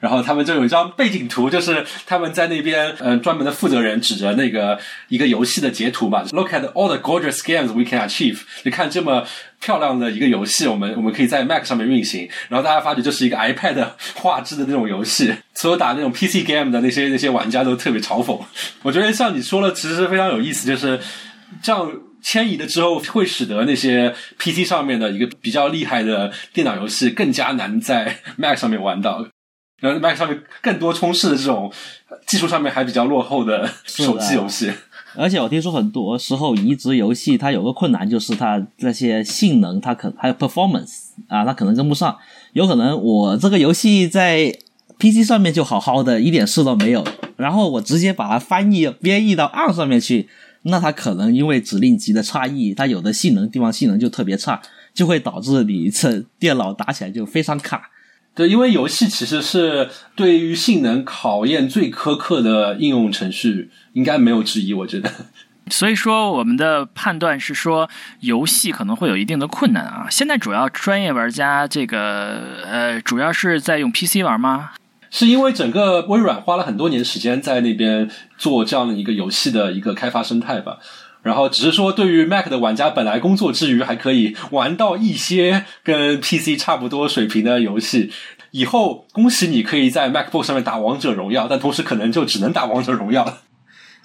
[0.00, 4.78] 然后他们就有一张背景图，就是他们在那边，嗯，专门的负责人指着那个
[5.08, 8.38] 一个游戏的截图嘛，Look at all the gorgeous games we can achieve。
[8.62, 9.26] 你看这么
[9.60, 12.28] 漂亮的一个游戏，我们我们可以在 Mac 上面运行。
[12.48, 18.40] 然后大家发觉这是一个 iPad 画质的那种游戏，所有打那种 PC game 的那些那些玩家都特别嘲讽。
[18.82, 21.00] 我觉得像你说的，其实非常有意思，就是
[21.60, 21.90] 这样
[22.22, 29.26] 迁移了之后，会使得那些 PC 上面的一个比较厉害的电脑游戏更加难在 Mac 上面玩到。
[29.80, 31.72] 然后 Mac 上面更多充斥的这种
[32.26, 34.72] 技术上面还比较落后的手机游戏，
[35.16, 42.16] 而且我听说很多时候移植游戏它有个困难，就是它那些性能它可还有 performance 啊，它可能跟不上。
[42.54, 44.52] 有可能我这个游戏在
[44.98, 47.04] PC 上面就好好的，一点事都没有，
[47.36, 50.28] 然后我直接把它翻译编译到 ARM 上面去，
[50.62, 54.60] 那它可能因为指令集的差异，它有的性能地方性能就特别差，
[54.92, 57.90] 就会导致你这电脑打起来就非常卡。
[58.38, 64.72] 对，因为游戏其实是对于性能考验最苛刻的应用程序，应该没有之一。
[64.72, 65.10] 我觉得，
[65.70, 70.06] 所以说我们的判断是说，游戏可能会有一定的困难啊。
[70.08, 74.70] 现在主要专业玩家这个呃，主要是在用 PC 玩吗？
[75.10, 80.78] 是因为整个微软花了很多年时间在那边做这样的一个游戏的一个开发生态吧。
[81.22, 88.10] 然后只是说，对于 Mac 的玩家，本来工作之余还可以玩到一些跟 PC 差不多水平的游戏。
[88.50, 93.42] 以后恭喜你可以在 MacBook 上面打王者荣耀，但同时可能就只能打王者荣耀了。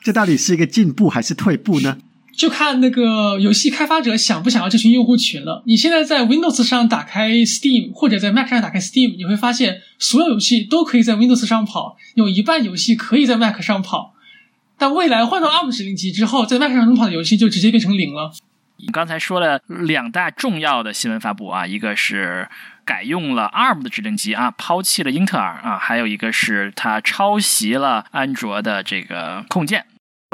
[0.03, 1.97] 这到底是一个进步还是退步呢？
[2.36, 5.64] 就看那个游戏开发者想不想要这群用户群了。
[5.68, 14.12] 你现在在 Windows 上打开 Steam，或者在 Mac 上打开 Steam，你会发现所有游戏都可以在 Windows 上跑，有一半游戏可以在 Mac 上跑。
[14.84, 18.34] 但未来换到 ARM 指令集之后，在 Mac 上能跑的游戏就直接变成零了。
[18.75, 22.49] 你刚才说了两大重要的新闻发布啊，一个是
[22.84, 29.86] 改用了 ARM 的指令集啊，抛弃了英特尔啊，还有一个是它抄袭了安卓的这个控件。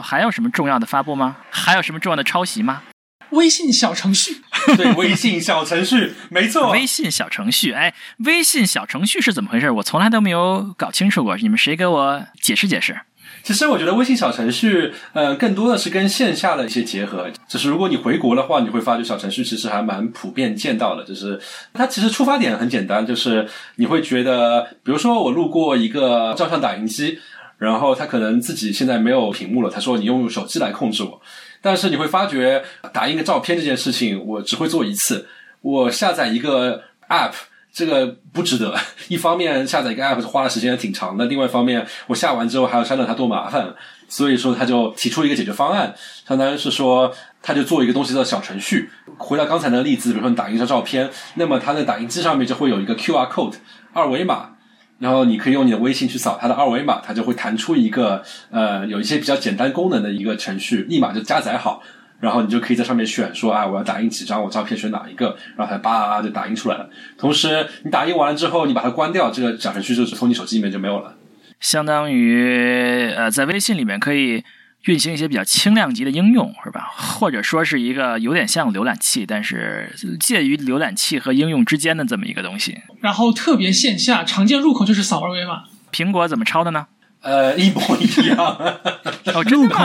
[0.01, 1.35] 还有什么重要的发布吗？
[1.51, 2.81] 还有什么重要的抄袭吗？
[3.29, 4.41] 微信小程序，
[4.75, 7.93] 对，微信小程序，没错，微信小程序，哎，
[8.25, 9.69] 微信小程序是怎么回事？
[9.69, 13.01] 我从来都没有搞清楚过，你们谁给我解释解释？
[13.43, 17.27] 其实我觉得微信小程序，呃，更多的是跟线下的一些结合。
[17.47, 21.03] 就是如果你回国的话，你会发觉小程序其实还蛮普遍见到的。
[21.03, 21.39] 就是
[21.73, 27.19] 它其实出发点很简单，就是你会觉得，比如说我路过一个照相打印机。
[27.57, 31.21] 然后它可能自己现在没有屏幕了，他说你用手机来控制我，
[31.61, 32.63] 但是你会发觉
[32.93, 35.27] 打印个照片这件事情，我只会做一次，
[35.59, 37.33] 我下载一个 app
[37.71, 38.75] 这个不值得。
[39.07, 43.73] 一方面下载一个 app 花的时间挺长的，另外一方面我下完之后还要删掉它多麻烦，
[44.07, 45.93] 所以说他就提出一个解决方案，
[46.27, 48.89] 相当于是说他就做一个东西叫小程序。
[49.17, 53.55] 回到刚才的例子，比如说你打印一张照片，那么它的打印机上面就会有一个 QR code
[53.93, 54.51] 二维码。
[54.99, 61.81] 然后你可以用你的微信去扫它的二维码，它就会弹出一个呃有一些比较简单功能的一个程序，立马就加载好，
[62.19, 66.89] 然后你就可以在上面选说啊我要打印几张我照片选哪一个，然后它叭就打印出来了。
[67.17, 71.15] 同时你打印完了之后，你把它关掉，这个小程序就从你手机里面就没有了。
[71.59, 74.43] 相当于呃在微信里面可以。
[74.85, 76.89] 运行一些比较轻量级的应用是吧？
[76.95, 82.77] 或者说是一个有点像浏览器，但是介于浏览器和应用之间的这么一个东西。
[83.01, 85.63] 然后特别线下，常见入口就是扫二维码。
[85.91, 86.87] 苹果怎么抄的呢？
[87.21, 88.79] 呃，一模一样。
[89.49, 89.83] 入口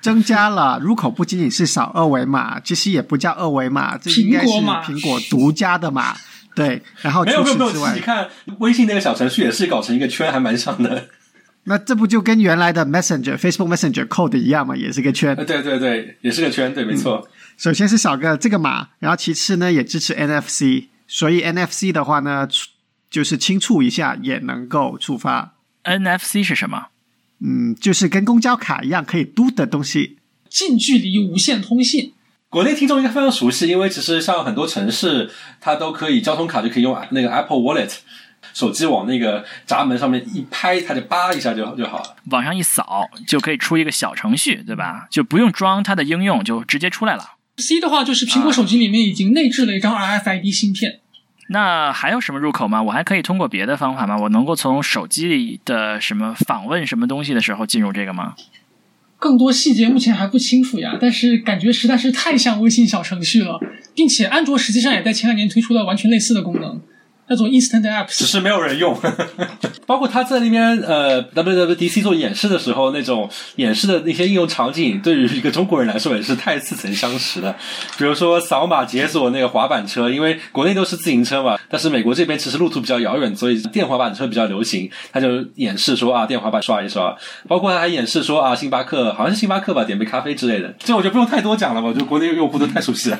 [0.00, 6.16] 增加了，入口不仅仅是扫二维码，其实也不叫二维码，这应该是苹果独家的码。
[6.54, 11.08] 对，然后没有没有没有，你看微信那个小程序也是搞成一个圈，还蛮像的。
[11.64, 14.76] 那这不就跟原来的 Messenger、Facebook Messenger Code 一样嘛？
[14.76, 15.34] 也是个圈。
[15.36, 17.28] 对对对，也是个圈，对，没错。
[17.56, 22.48] 首先是扫个这个码，然后其次呢也支持 NFC，所以 NFC 的话呢，
[23.08, 25.54] 就是轻触一下也能够触发。
[25.84, 26.86] NFC 是什么？
[27.40, 30.18] 嗯，就是跟公交卡一样可以嘟的东西。
[30.48, 32.12] 近距离无线通信，
[32.48, 35.30] 国内听众应该非常熟悉，因为其实像很多城市，
[35.60, 37.92] 它都可以交通卡就可以用那个 Apple Wallet。
[38.52, 42.16] 手机往那个闸门上面一拍，它就叭一下就就好了。
[42.30, 45.06] 往上一扫就可以出一个小程序，对吧？
[45.10, 47.36] 就不用装它的应用，就直接出来了。
[47.56, 51.00] C 的话就是苹果手机里面已经内置了一张 RFID 芯片。
[51.52, 52.82] 那还有什么入口吗？
[52.82, 54.16] 我还可以通过别的方法吗？
[54.16, 58.34] 我能够从手机里的什么访问什么东西的时候进入这个吗？
[59.18, 63.60] 更多细节目前还不清楚呀，但是感觉实在是太像微信小程序了，
[63.94, 66.80] 并且安卓实际上也在前两年推出了完全类似的功能。
[67.32, 68.94] 叫做 Instant Apps，只是没有人用。
[69.86, 77.56] 包括他在那边呃 WWDC 做演示的时候，那种演示的那些应用场景，对于一个中国人来说也是太似曾相识了。
[77.96, 84.90] 比如说扫码解锁那个滑板车，因为国内都是自行车嘛，但是美国这边其实路途比较遥远，所以电滑板车比较流行。
[85.10, 87.16] 他就演示说啊，电滑板刷一刷。
[87.48, 90.74] 包括他还演示说啊，星巴克好像是星巴克吧，点杯咖啡之类的。
[90.78, 93.18] 这我就不用太多讲了吧，我觉得 国内用户都太熟悉了。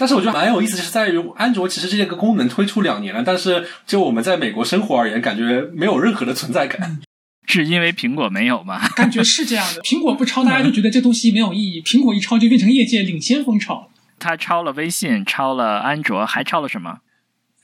[0.00, 7.00] 但是我觉得蛮有意思，就是在于安卓其实这个功能推出两年了，但是就我们在美国生活而言，感觉没有任何的存在感。
[7.46, 8.80] 是因为苹果没有吗？
[8.96, 13.90] 感觉是这样的，苹果不抄，大家就觉得这东西没有意义；苹果一抄，就变成业界领先风潮。
[14.18, 17.00] 他抄了微信，抄了安卓，还抄了什么？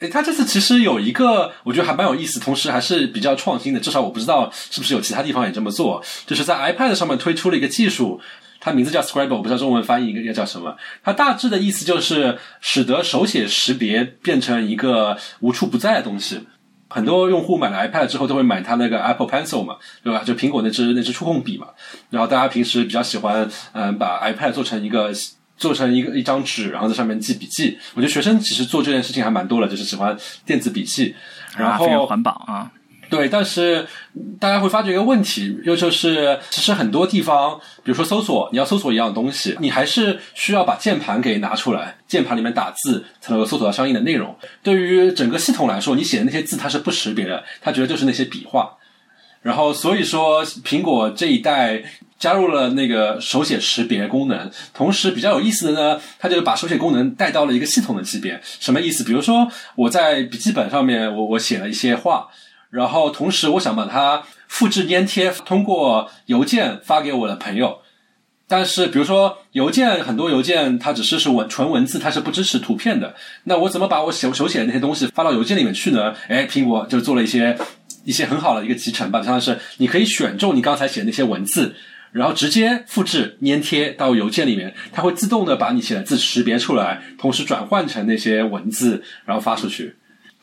[0.01, 3.81] 诶，他这次其实有一个，我觉得还蛮有意思，同时还是比较创新的。
[3.81, 8.21] 至少我不知道是不是有其他地方也这么做，就是在 iPad 上面推出了一个技术。
[8.67, 10.77] 它名字叫 Scribble，我不知道中文翻译应该叫什么。
[11.05, 16.41] 它大致的意思就是使得手写识别变成一个无处不在的东西。
[16.89, 20.25] 很多用户买了 iPad 之后都会买它那个 Apple Pencil 嘛，对吧？
[20.25, 21.69] 就苹果那支那支触控笔嘛。
[22.11, 25.13] 然后大家平时比较喜欢，嗯，把 iPad 做成一个
[25.57, 27.79] 做成一个一张纸，然后在上面记笔记。
[27.95, 31.15] 我觉得学生其实做这件事情还蛮多了，就是喜欢电子笔记，
[31.57, 32.73] 然后环保啊。
[33.09, 33.87] 对，但是
[34.41, 44.37] 大家会发觉一个问题，又就是其实很多地方，比如说搜索，你要搜索一样东西，你还是需要把键盘给拿出来，键盘里面打字才能够搜索到相应的内容。
[44.63, 48.77] 对于整个系统来说，你写的那些字它是不识别的，它觉得就是那些笔画。
[49.43, 51.85] 然后所以说，苹果这一代
[52.19, 58.41] 加入了那个手写识别功能，同时比较有意思的呢，它就把手写功能带到了一个系统的级别。
[58.43, 59.05] 什么意思？
[59.05, 59.47] 比如说
[59.77, 62.27] 我在笔记本上面，我我写了一些话。
[62.71, 67.79] 然后，同时我想把它复制粘贴，通过邮件发给我的朋友。
[68.49, 73.15] 但是，比如说邮件，很多邮件它只是是文纯文字，它是不支持图片的。
[73.45, 76.15] 那我怎么把我手手写的那些东西发到邮件里面去呢？
[76.29, 77.59] 哎，苹果就做了一些
[78.05, 81.75] 一些很好的一个集成吧，像是你可以选中你刚才写的那些文字，
[82.13, 89.97] 然后直接复制粘贴到邮件里面，它会自动的把你写的字识别出来，同时转换成那些文字，然后发出去。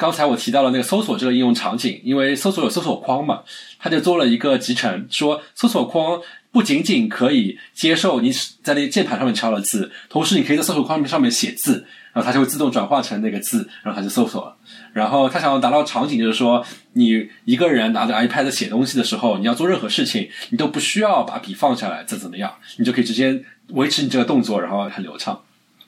[0.03, 3.41] 刚才我提到了那个搜索这个应用场景，因为搜索有搜索框嘛，
[3.79, 6.19] 它就做了一个集成，说搜索框。
[6.51, 8.31] 不仅仅可以接受你
[8.61, 11.83] 在那键盘上面敲了字，同时你可以在搜索框上面写字，
[12.13, 14.55] 然后它就会自动转化成那个字，然后它就搜索了。
[14.91, 25.41] 然后他想要达到场景，就是说你一个人拿着 iPad 写东西的时候，你要做任何事情，你都不需要把笔放下来再怎么样，你就可以直接维持你这个动作，然后很流畅。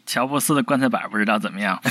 [0.05, 1.81] 乔布斯的棺材板不知道怎么样，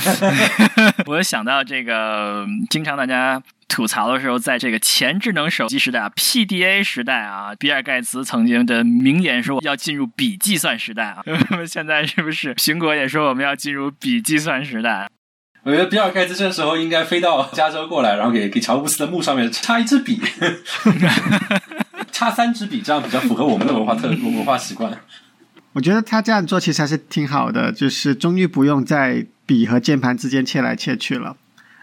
[1.07, 11.23] 我想到这个，经常大家吐槽的时候，在这个前智能手机时代啊 PDA 时代啊，比尔盖茨曾经的名言说要进入笔计算时代啊。
[11.67, 15.09] 现在是不是苹果也说我们要进入笔计算时代？
[15.63, 20.21] 我觉得比尔盖茨这时候应该飞到加州过来，然后给给乔布斯的墓上面插一支笔，
[22.13, 24.95] 插三支笔，这样比较符合我们的文化特文化习惯。
[25.75, 31.35] 我觉得他这样做其实还是挺好的，就是终于不用在笔和键盘之间切来切去了。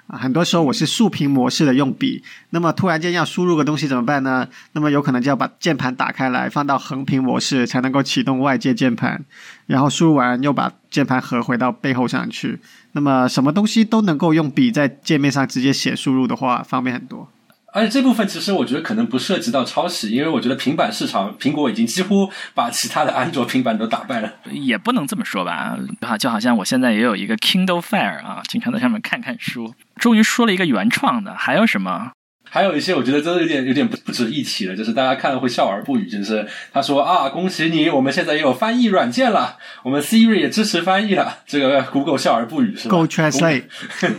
[0.07, 4.49] 啊，很多时候我是竖屏模式的用笔，那么突然间要输入个东西怎么办呢？
[4.73, 9.23] 那么有可能就要把键盘打开来，放到横屏模式才能够启动外接键盘，
[9.67, 12.59] 然后输入完又把键盘合回到背后上去。
[12.93, 17.29] 那么什么东西都能够用笔在界面上直接写输入的话，方便很多。
[17.73, 24.31] 而且这部分其实我觉得可能不涉及到抄袭，因为我觉得平板市场，苹果已经几乎把其他的安卓平板都打败了。
[24.51, 29.75] 也不能这么说吧，啊，就好像我现在也有一个 Kindle Fire 啊，经常在上面看看书。
[29.97, 32.13] 终于说了一个原创的，还有什么？
[32.55, 36.07] 还有一些我觉得真的有点有点不不值一提了，就是大家看了会笑而不语。
[36.07, 41.39] 就是他说啊，恭喜你，我们现在也有翻译软件了，我们 Siri 也支持翻译了。
[41.47, 43.65] 这个 Google 笑而不语是吧？Go Translate。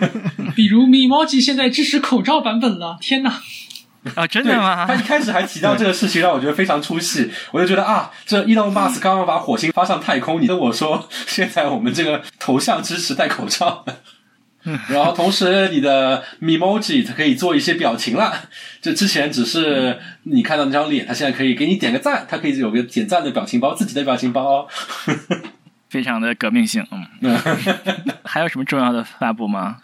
[0.57, 3.39] 比如 Memoji 现在支持口罩版本了，天哪！
[4.15, 4.87] 啊，真的吗？
[4.87, 7.29] 他一开始还提到这个事情，让我觉得非常出戏。
[7.51, 13.85] 我就觉得啊，这 Elon Musk 刚刚把火星发上太空，你跟我说现在我们这个头像支持戴口罩。
[14.87, 18.33] 然后同时，你的 Memoji 它可以做一些表情了。
[18.81, 24.67] 就之前只是你看到那张脸，它现在可以给你点个赞，它可以有个点赞的表情包，自己的表情包，哦
[25.89, 26.83] 非常的革命性。
[27.21, 27.37] 嗯，
[28.23, 29.77] 还有什么重要的发布吗？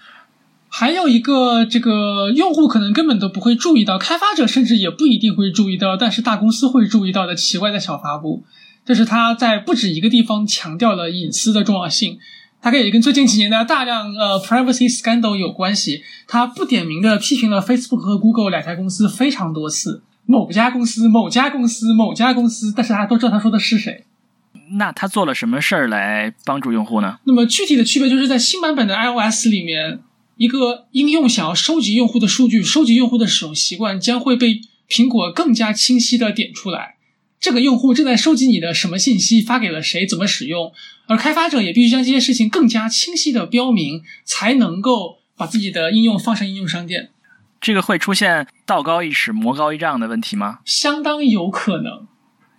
[0.69, 8.43] 还有一个，这个用户可能根本都不会注意到，开发者甚至也不一定会注意到，但是大公司会注意到的奇怪的小发布，
[8.85, 12.19] 就是他在不止一个地方强调了隐私的重要性。
[12.61, 16.03] 大概也跟最近几年的大量呃 privacy scandal 有关系。
[16.27, 24.03] 他不点名的批评了 Facebook 和 Google 两家公司非常多次，某家公司、某家公司、某家公司，但是大家都知道他说的是谁。
[24.71, 27.17] 那他做了什么事儿来帮助用户呢？
[27.23, 29.99] 那么具体的区别就是在新版本的 iOS 里面，
[30.37, 36.97] 一个应用想要收集用户的数据、收集用户的使用习惯，将会被苹果更加清晰的点出来。
[37.39, 40.71] 这个用户正在收集你的什么信息，发给了谁，怎么使用？
[41.07, 47.11] 而开发者也必须将这些事情更加清晰的标明，才能够把自己的应用放上应用商店。
[47.61, 50.59] 这个会出现道高一尺，魔高一丈的问题吗？
[50.65, 52.07] 相当有可能。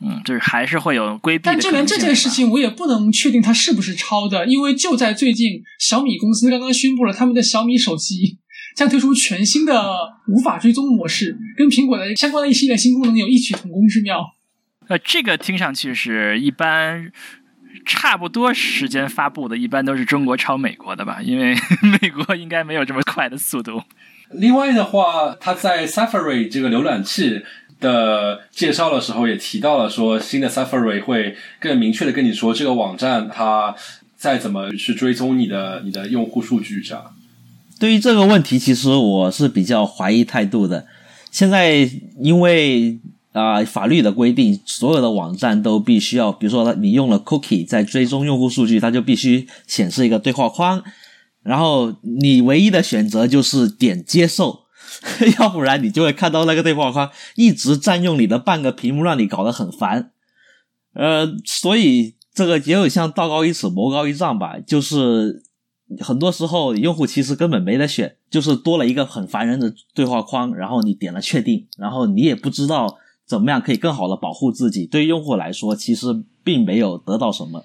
[0.03, 1.43] 嗯，就是还是会有规避。
[1.45, 8.39] 但就连这件事情，我也不能确定它是不是抄的，因为就在最近，小米公司刚刚宣布了他们的小米手机
[8.75, 14.25] 将推出全新的无法追踪模式，跟苹果的相关的一系列新功能有异曲同工之妙。
[14.91, 17.13] 呃，这个听上去是一般
[17.87, 21.21] 差不多时间发布的，一般都是中国超美国的吧？
[21.23, 21.55] 因为
[22.03, 23.81] 美国应该没有这么快的速度。
[24.33, 27.41] 另外的话，它在 Safari 这个浏览器
[27.79, 33.73] 的介绍的时候也提到了，说新的 Safari 会更明确的跟你说这个网站它
[34.17, 37.15] 再怎么去追踪你的你的用户数据这样。
[37.79, 40.89] 对于这个问题，其实我是比较怀疑态度的。
[41.31, 41.89] 现在
[42.19, 42.99] 因为。
[43.33, 50.83] 啊，法律的规定，所有的网站都必须要，比如说你用了 cookie 在追踪用户数据，它就必须显示一个对话框，
[51.45, 54.63] 然后你唯一的选择就是点接受，
[55.39, 60.11] 要不然你就会看到那个对话框一直占用你的半个屏幕，让你搞得很烦。
[60.95, 65.45] 呃，所以这个也有像道高一尺，魔高一丈吧，就是
[66.01, 72.99] 很多时候用户其实根本没得选，就是多了一个很烦人的对话框，然后你点了确定，然后你也不知道。
[73.31, 74.85] 怎么样可以更好的保护自己？
[74.85, 77.65] 对于用户来说，其实并没有得到什么。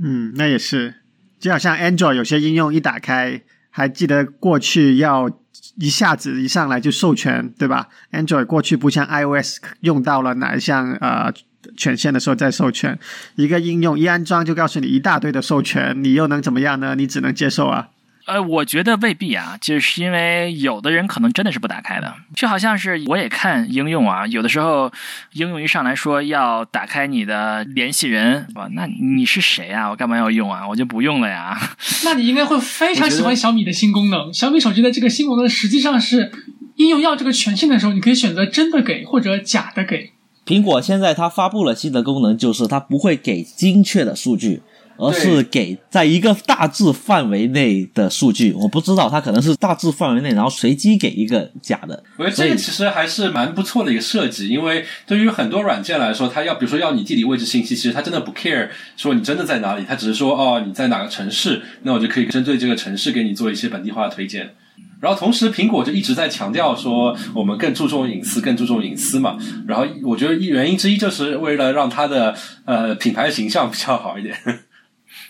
[0.00, 0.96] 嗯，那也是，
[1.38, 3.40] 就好像 Android 有些应用一打开，
[3.70, 5.30] 还记得过去要
[5.76, 11.32] 一下子一上来就授权，对吧？Android 过去不像 iOS 用到了哪一项呃
[11.76, 12.98] 权限的时候再授权。
[13.36, 16.96] 一个应用一安装就告诉你一大堆的授权，你又能怎么样呢？
[16.96, 17.90] 你只能接受啊。
[18.26, 24.90] 呃，我觉得未必啊，就是因为有的人可能真的是不打开的，就好像是我也看应用啊，有的时候
[25.34, 29.88] 应用一上来说要打开你的联系人，哇，那你是谁啊？
[29.90, 30.66] 我干嘛要用啊？
[30.68, 31.56] 我就不用了呀。
[32.04, 34.34] 那你应该会非常喜欢小米的新功能。
[34.34, 36.32] 小米手机的这个新功能实际上是
[36.74, 40.10] 应用要这个权限的时候，你可以选择真的给或者假的给。
[40.44, 44.62] 苹果现在它发布了新的功能，就是它不会给精确的数据。
[44.98, 52.02] 而是给在一个大致范围内的数据，我不知道它可能是大致范围内，然后随机给一个假的。
[52.16, 64.54] 我觉得这个其实还是蛮不错的一个设计，因为对于很多软件来说，它要比如说要你地理位置信息，其实它真的不 care 说你真的在哪里，它只是说哦你在哪个城市，那我就可以针对这个城市给你做一些本地化的推荐。
[64.98, 69.36] 然后同时，苹果就一直在强调说我们更注重隐私，更注重隐私嘛。
[69.68, 72.34] 然后我觉得原因之一就是为了让它的
[72.64, 74.34] 呃品牌形象比较好一点。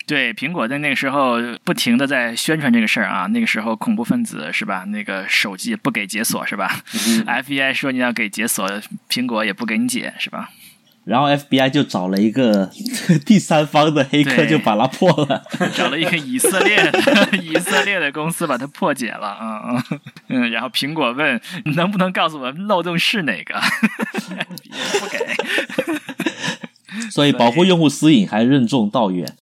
[0.07, 1.35] 对，苹果在那个时候
[1.65, 4.85] 不停的在宣传这个事儿啊，那个时候恐怖分子是吧？
[4.87, 6.81] 那个手机不给解锁是吧
[7.25, 8.65] ？FBI 说你要给解锁，
[9.09, 10.49] 苹果也不给你解是吧？
[11.03, 12.69] 然后 FBI 就找了一个
[13.25, 15.43] 第三方的黑客，就把它破了，
[15.75, 16.99] 找了一个以色列的
[17.43, 19.83] 以色列的公司把它破解了啊
[20.29, 21.39] 嗯，然后苹果问
[21.75, 23.55] 能不能告诉我漏洞是哪个？
[24.99, 25.19] 不给。
[27.11, 29.35] 所以保护用户私隐还任重道远。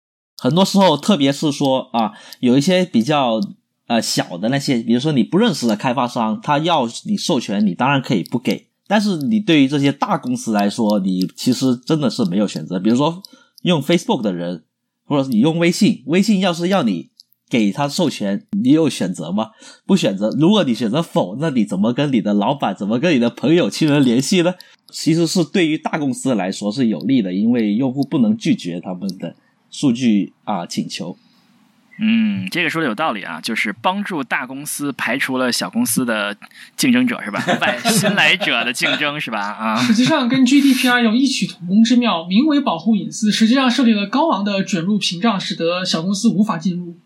[0.45, 3.41] 很多时候，特别是说啊，有一些比较
[3.87, 8.67] 呃小的那些，比如说你不认识的开发商，他要你授权，你当然可以不给。
[8.85, 12.79] 但是你对于这些大公司来说，你其实真的是没有选择。
[12.79, 13.23] 比如说
[13.63, 14.65] 用 Facebook 的人，
[15.05, 17.09] 或者你用微信，微信要是要你
[17.49, 19.49] 给他授权，你有选择吗？
[19.87, 20.29] 不选择。
[20.39, 24.53] 如果你选择否，那你怎么跟你的老板，怎么跟你的朋友、亲人联系呢？
[24.91, 29.35] 其实是对于大公司来说是有利的，因为用户不能拒绝他们的。
[29.77, 31.17] 数据啊，请求，
[31.99, 36.33] 嗯，这个说的有道理啊，就是帮助大公司排除了小公司的
[36.77, 37.43] 竞争者是吧？
[37.59, 39.41] 外新来者的竞争是吧？
[39.41, 46.97] 啊，实际上跟 GDPR 有异曲同工之妙，名为保护隐私，实际上设立了高昂的准入屏障，使得小公司无法进入。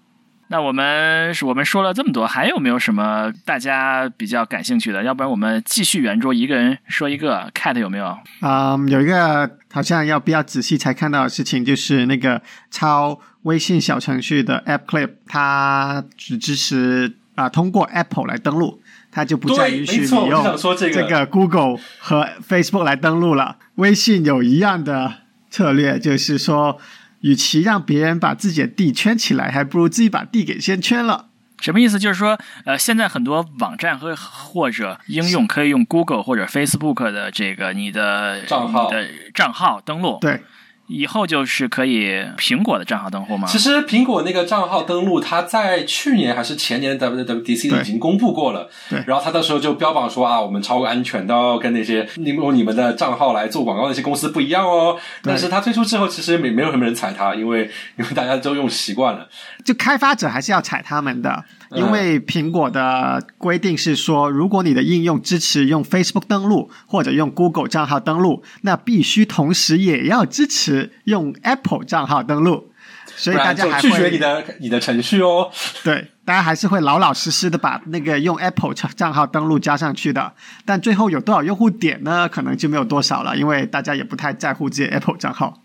[0.51, 5.03] 那我们我们说了这么多，还有没有什么大家比较感兴趣的？
[5.03, 7.51] 要不然我们继续圆桌，一个人说一个。
[7.53, 8.17] Cat 有没有？
[8.39, 12.41] 啊，有一个好像要比较仔细才看到的事情，就是那个
[12.71, 18.81] 抄微信小程序的 App Clip，它只支持啊通过 Apple 来登录，
[19.11, 23.57] 它就不再允许你用这个 Google 和 Facebook 来登录了。
[23.75, 25.13] 微信有一样的
[25.51, 26.79] 策略，就是说。
[27.21, 31.27] 与其让别人把自己的地圈起来，还不如自己把地给先圈了。
[31.61, 31.99] 什么意思？
[31.99, 40.17] 就是说，呃，现在很多网站和或者应用可以用 Google 或者 Facebook 的这个你的账号的账号登录。
[40.21, 40.41] 对。
[40.89, 43.47] 以后就是可以苹果的账号登录吗？
[43.47, 48.67] 其实苹果那个账号登录，它在去年还是前年 WWDC 已经公布过了。
[48.89, 49.03] 对。
[49.05, 54.97] 然后他到时候就标榜说啊，我们超安全的，跟那些你用你们的账号来做广告那些公司不一样哦。
[55.21, 59.29] 但是它推出之后，其实没没有什么人踩它，因为因为大家都用习惯了。
[59.63, 61.45] 就开发者还是要踩他们的。
[61.71, 72.71] 因为苹果的规定是说，如果你的应用支持用 Facebook 登录或者用 Google 账号登录，那必须同时也要支持用 Apple 账号登录。
[73.15, 75.51] 所以大家还拒绝你的你的程序哦。
[75.83, 80.31] 对，大家还是会老老实实的把那个用 Apple 账号登录加上去的。
[80.63, 82.29] 但最后有多少用户点呢？
[82.29, 85.61] 可能就没有多少了，因为大家也不太在乎这些 Apple 账号。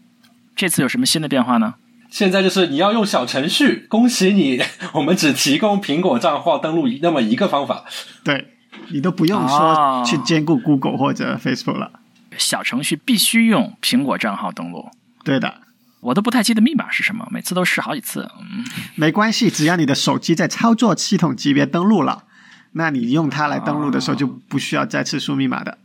[0.57, 1.75] 这次有什么新的变化呢？
[2.11, 4.61] 现在就是你要用小程序，恭喜你，
[4.95, 7.85] 我们只提供苹果账号登录那么一个方法。
[8.25, 8.49] 对，
[8.89, 11.93] 你都不用说去兼顾 Google 或者 Facebook 了。
[12.37, 14.91] 小程序必须用苹果账号登录。
[15.25, 15.63] 对的，
[16.01, 18.31] 我都不太记得密码是什么，每次都试好几次。
[18.39, 18.65] 嗯，
[18.95, 22.25] 没关系，只要你的手机在操作系统级别登录了，
[22.73, 25.79] 那你用它来登录的时候就不需要再次输密码的。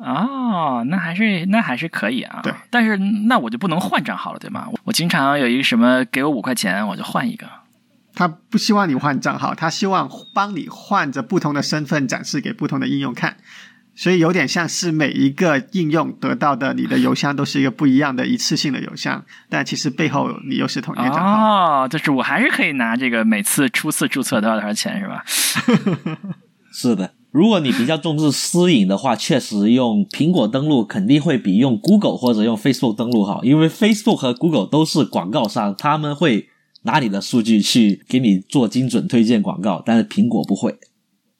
[0.00, 2.40] 哦，那还是那还是可以啊。
[2.42, 4.68] 对，但是那我就不能换账号了，对吗？
[4.84, 7.48] 我经常有一个什么，给我五块钱，我就换一个。
[8.14, 13.38] 他不希望你换账号，他希望帮你换着不同的身份展示给不同的应用看，
[13.96, 21.84] 所以有点像是每一个应用得到的你的邮箱都是一个不一样的一次性的邮箱，但其实背后你又是同一个账号。
[21.84, 25.24] 哦，就是我还是可以拿这个每次初次注册都要多少钱是吧？
[26.72, 27.12] 是的。
[27.30, 36.48] 如果你比较重视私隐的话，确实用苹果登录肯定会比用 Google 或者用 Facebook 登录好，因为 Facebook 和 Google 都是广告商，他们会
[36.82, 40.78] 拿你的数据去给你做精准推荐广告，但是苹果不会。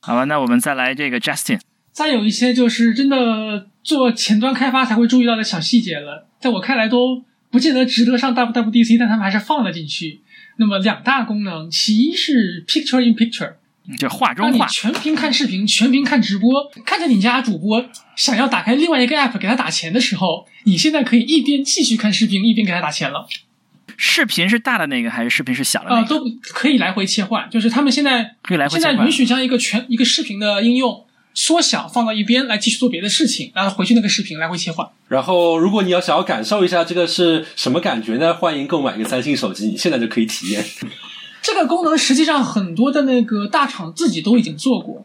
[0.01, 1.61] 好吧，那我们再来这个 Justin。
[1.95, 10.20] 再有一些就是真的做前端开发才会注意到的小细节了，在我看来都不见得值得上 WWDC，但他们还是放了进去。
[10.57, 13.55] 那么两大功能，其一是 Picture in Picture，
[13.97, 23.28] 就画让你中画，全屏看视频，全屏看直播，看着你家主播想要打开另外一个 app 给他打钱的时候，你现在可以一边继续看视频，一边给他打钱了。
[23.97, 29.12] 视频是大的那个还是视频是小的那呃，都可以来回切换，就是他们现在可以来回切换现在允。
[29.12, 31.04] 许将一个全一个视频的应用
[31.35, 34.89] 缩小放到一边来继续做别的事情，然后回去那个视频来回切换。
[35.09, 38.32] 然后，如果你要想要感受一下这个是什么感觉呢？
[38.32, 40.64] 欢迎购买一个三星手机，你现在就可以体验。
[41.43, 45.05] 这个功能实际上很多的那个大厂自己都已经做过，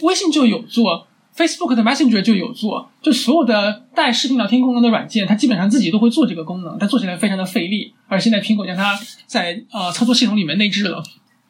[0.00, 7.92] 微信就有做，Facebook 的 Messenger 就有做，就所有的带视频聊天功能的软件，它基本上自己都会做这个功能，但做起来非常的费力。
[8.08, 11.02] 而现在苹果将它在呃操作系统里面内置了，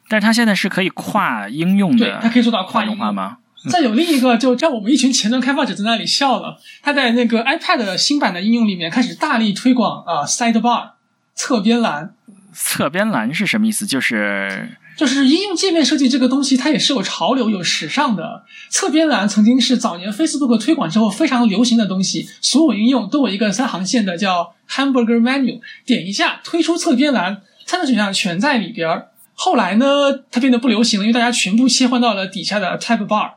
[0.08, 3.38] 但是它现在是可以跨应用的，对它可以做到跨应用化吗？
[3.70, 6.58] 再有另一个，就让我们一群前端开发者在那里笑了。
[6.82, 10.90] 他在那个 iPad 新版的应用里面开始大力推广啊、呃 Sidebar
[11.34, 12.14] 侧边栏，
[12.52, 13.86] 侧边栏是什么意思？
[13.86, 18.44] 就是就是应用界面设计这个东西，它也是有潮流、有时尚的。
[18.68, 29.08] 侧边栏曾经是早年 Facebook 推广之后非常流行的东西，所有应用都有一个三行线的叫 Hamburger Menu，点一下推出侧边栏，参数选项全在里边儿。
[29.34, 29.86] 后来呢，
[30.30, 33.32] 它变得不流行了，因为大家全部切换到了底下的 Tab Bar。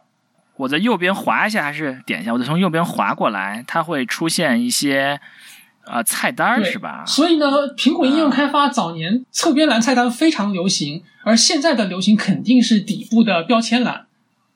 [0.57, 2.33] 我在右边滑一下还是点一下？
[2.33, 5.19] 我再从右边滑过来，它会出现一些
[5.85, 7.03] 呃菜单儿是吧？
[7.05, 7.45] 所以呢，
[7.75, 14.05] 苹果应用开发早年侧边栏菜单非常流行，而现在的流行肯定是底部的标签栏。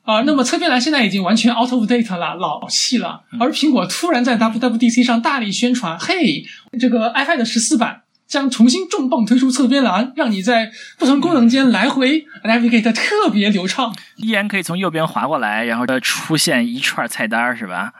[0.04, 3.22] 啊、那么侧边栏现在已经完全 out of date 了，老气了。
[3.38, 6.44] 而苹果突然在 WWDC 上大力宣传，嘿，
[6.76, 8.01] 这个 iPad 十四版
[8.32, 13.94] 将重新重磅推出侧边栏，让你在不同功能间来回 navigate 特别流畅。
[14.16, 17.92] 依然可以从右边滑过来，然后呃出现一串菜单儿是吧？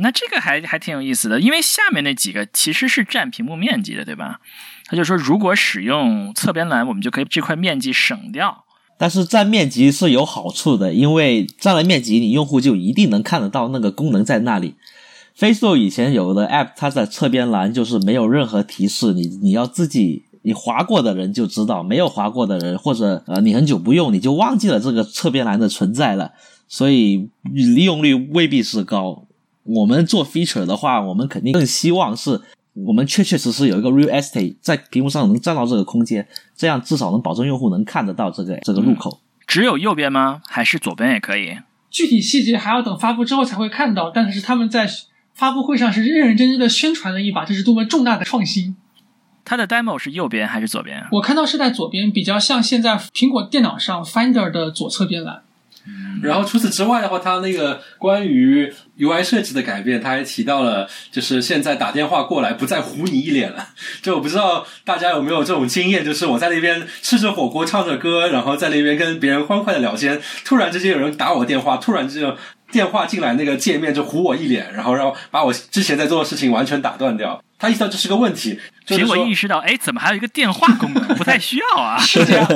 [0.00, 4.40] 那这个还还挺有意思的，因为下面那几个其实是占屏幕面积的，对吧？
[4.86, 8.64] 他就说，如果使用侧边栏，我们就可以这块面积省掉。
[8.96, 14.76] 但是占面积是有好处的，因为占了面积，你用户就一定能看得到那个功能在那里。
[15.38, 26.32] Facebook 以前有的 App，它在侧边栏就是没有任何提示，你你要自己你划过的人就知道，没有划过的人或者呃你很久不用，你就忘记了这个侧边栏的存在了，
[26.66, 29.26] 所以利用率未必是高。
[29.62, 32.40] 我们做 feature 的话，我们肯定更希望是
[32.72, 36.26] 我们确确实实有一个 real estate 在屏幕上能占到这个空间，
[36.56, 39.20] 这样至少能保证用户能看得到这个这个入口。
[39.46, 40.40] 只有右边吗？
[40.48, 41.56] 还是左边也可以？
[41.90, 44.88] 具体细节还要等发布之后才会看到，但是他们在
[45.38, 48.76] 发布会上是认认真真的宣传了一把，这是多么重大的创新。
[49.44, 51.06] 它的 demo 是右边还是左边？
[51.12, 55.42] 我看到是在左边，比较像现在苹果电脑上 Finder 的左侧边栏。
[56.22, 63.68] 然后除此之外的话，它那个关于 UI 设计的改变，它还提到了，就是现在打电话过来不再糊你一脸了。
[64.02, 72.36] 就我不知道大家有没有这种经验，就是我在那边吃着火锅，唱着歌，然后在那边跟别人欢快的聊天，突然之间有人打我电话，突然之间
[72.70, 77.42] 电话进来，那个界面就糊我一脸，然后让把我之前在做的事情完全打断掉。
[77.58, 81.02] 他意识到这是个问题，就是说苹果意识到，哎，怎么还有一个电话功能？
[81.16, 81.98] 不太需要啊。
[81.98, 82.46] 是这样，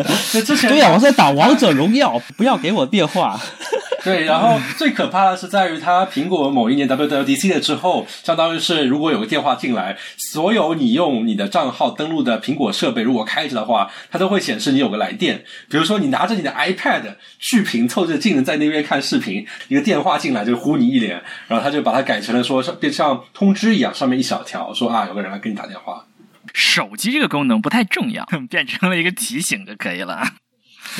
[0.45, 3.41] 之前对呀、我在打王者荣耀，不要给我电话。
[4.05, 15.45] 对，然后最可怕的是在于它苹果某一年 WWDC 了之后，相当于是如果有个电话进来，所有你用你的账号登录的苹果设备如果开着的话，它都会显示你有个来电。
[15.71, 26.05] 比如说你拿着你的 iPad 巨屏凑着镜子在那边看视频，一个电话进来就呼你一脸，然后他就把它改成了说变像通知一样，上面一小条说啊有个人来跟你打电话。
[26.53, 30.25] 手机这个功能不太重要，变成了一个提醒就可以了。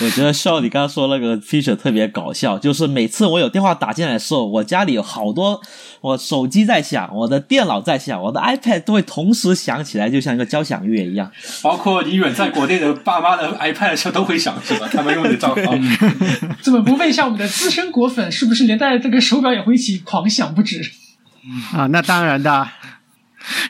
[0.01, 5.61] 我觉得笑你刚刚说那个 feature 特别搞笑，就是每次我有电话打进来的时候，我家里有好多，
[6.01, 11.31] 我手机在响，我的电脑在响，我的 iPad 都会同时响起来，就像一个交响乐一样。
[11.63, 14.89] 包括你远在国内的爸妈的 iPad 上都会响是吧？
[14.91, 15.75] 他们用你的账号。
[16.63, 20.81] 怎么不问一下我们的资深果粉，是不是连带这个手表也会一起狂响不止？
[21.75, 22.79] 啊，那当然的啊，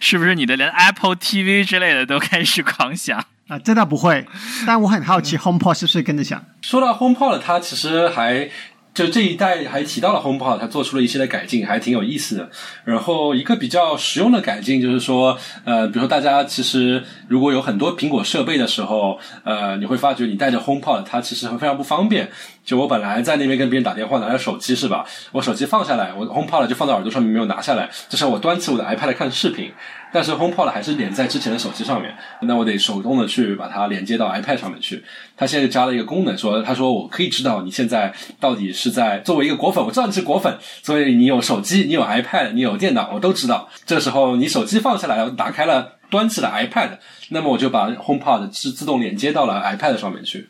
[0.01, 3.25] 是不是你的连 Apple TV 之类的都开始狂响？
[3.59, 4.27] 这倒不会，
[4.67, 6.45] 但我很好奇 HomePod 是不是跟着响？
[6.61, 8.49] 说到 HomePod，它其实还
[8.95, 12.51] 就这一代还提到了 HomePod，它做出了一些的改进，还挺有意思的。
[12.85, 22.31] 然后一个比较实用的改进就是说，呃，比如说大家其实如果有很多苹果设备的时候，呃，你会发觉你带着 HomePod，它其实非常不方便。
[22.65, 25.05] 就我本来在那边跟别人打电话，拿着手机是吧？
[25.33, 29.73] 我手机放下来，我 HomePod 就放在耳朵上面没有拿下来，这时候我端起我的 iPad 看视频，
[30.13, 35.03] 但是 HomePod 还是连在之前的手机上面，那我得手动的去把它连接到 iPad 上面去。
[35.37, 43.69] 它现在加了一个功能，说他说我可以知道你现在到底是在作为一个果粉，我知道你是果粉，所以你有手机，你有 iPad，你有电脑，我都知道。
[43.85, 46.99] 这时候你手机放下来了，打开了端起了 iPad，
[47.31, 50.49] 那么我就把 HomePod 自自动连接到了 iPad 上面去。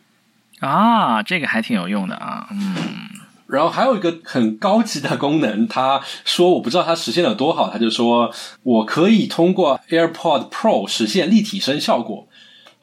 [0.62, 2.74] 啊，这个还挺有用的啊，嗯，
[3.48, 8.32] 然后还有一个很高级的功能，他说我不知道他实现了多好，他就说
[8.62, 12.28] 我可以通过 AirPod Pro 实现立体声效果，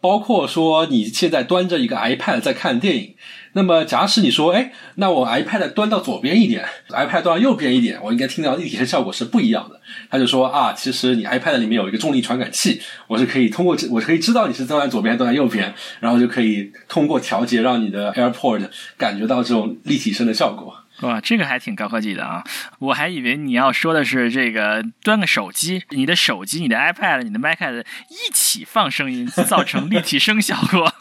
[0.02, 3.16] 包括说你现在端着一个 iPad 在看电影。
[3.60, 9.82] 那么，假使你说，哎，那我 iPad 端到左边一点，iPad 端到右边一点，我应该听到立体声效果是不一样的。
[10.10, 20.74] 他就说啊，其实你 iPad 里面有一个重力传感器，我是可以通过，我可以知道你是端在左边，端在右边，然后就可以通过调节让你的 AirPod 感觉到这种立体声的效果。
[21.02, 22.44] 哇，这个还挺高科技的啊！
[22.80, 30.94] 我还以为你要说的是这个端个手机，你的手机、你的 iPad、你的 MacBook 一起放声音，造成立体声效果。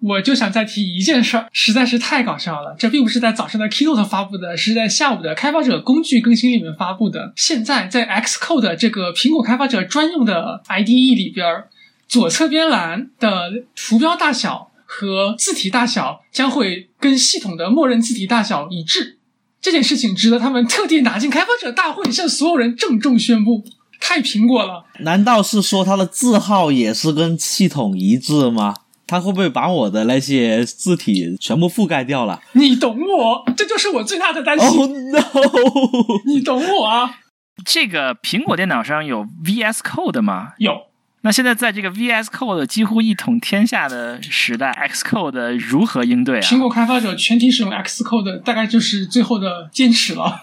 [0.00, 2.76] 我就想再提一件事儿，实在是太搞笑了。
[2.78, 7.32] 这并不是在早上的 Keynote 发布的，是在下午的开发者工具更新里面发布的。
[7.36, 11.64] 现在在 Xcode 这个苹果开发者专用的 IDE 里边，
[12.06, 19.18] 左侧边栏的图标大小和字体大小将会跟系统的默认字体大小一致。
[19.62, 23.64] 这件事情值得他们特地拿进开发者大会，向所有人郑重宣布。
[23.98, 24.84] 太苹果了！
[25.00, 28.74] 难道是说它的字号也是跟系统一致吗？
[29.06, 32.40] 它会不会把我的那些字体全部覆盖掉了？
[32.52, 34.68] 你懂我，这就是我最大的担心。
[34.68, 35.20] Oh no！
[36.26, 37.20] 你懂我啊？
[37.64, 40.52] 这个苹果电脑上有 VS Code 吗？
[40.58, 40.86] 有。
[41.22, 46.42] 那现在在这个 VS Code 几乎一统天下的时代，Xcode 如何应对啊？
[46.42, 50.42] 苹果开发者全体使用 Xcode，大概就是最后的坚持了。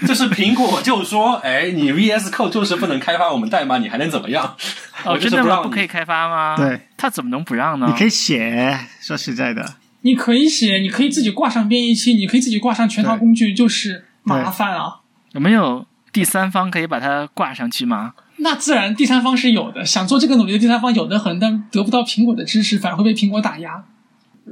[0.06, 4.56] 就是苹果就说：“哎，你 VS Code 就是不能开发我们代码，你还能怎么样？”
[5.04, 5.62] 哦，真的吗？
[5.62, 6.56] 不可以开发吗？
[6.56, 7.86] 对，他怎么能不让呢？
[7.88, 15.00] 你可以写，说实在的，你可以写，你可以自己挂上编译器，你可以自己挂上全套工具，就是麻烦啊。
[15.32, 18.14] 有没有第三方可以把它挂上去吗？
[18.38, 19.84] 那自然，第三方是有的。
[19.84, 23.82] 想做这个努力的第三方有的很，但得不到苹果的支持，反而会被苹果打压。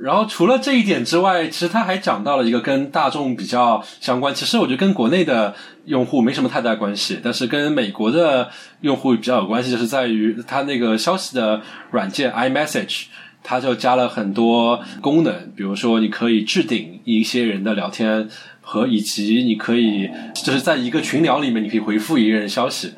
[0.02, 13.04] 然后除了这一点之外，其实他还讲到了一个跟大众比较相关，其实我觉得跟国内的用户没什么太大关系，但是跟美国的用户比较有关系，就是在于它那个消息的软件 iMessage，
[13.44, 18.28] 它就加了很多功能，比如说你可以置顶一些人的聊天，
[18.60, 22.94] 和以及你可以就是在一个群聊里面，你可以回复一个人消息。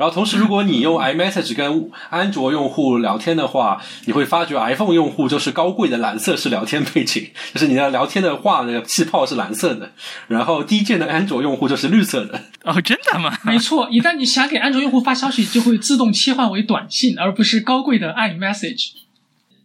[0.00, 9.92] 然后同时，如果你用 iMessage 跟安卓用户聊天的话，你会发觉 iPhone 用户就是高贵的蓝色是聊天背景， 就是你的聊天的话那个气泡是蓝色的，
[10.26, 12.44] 然后低贱的安卓用户就是绿色的。
[12.64, 13.36] 哦，真的吗？
[13.44, 18.92] 没错，一旦你想给安卓用户发消息，就会自动切换为短信，而不是高贵的 iMessage。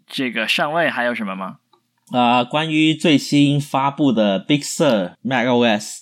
[0.09, 1.59] 这个上位还有什么吗？
[2.11, 5.99] 啊，关于最新发布的 Big Sur macOS，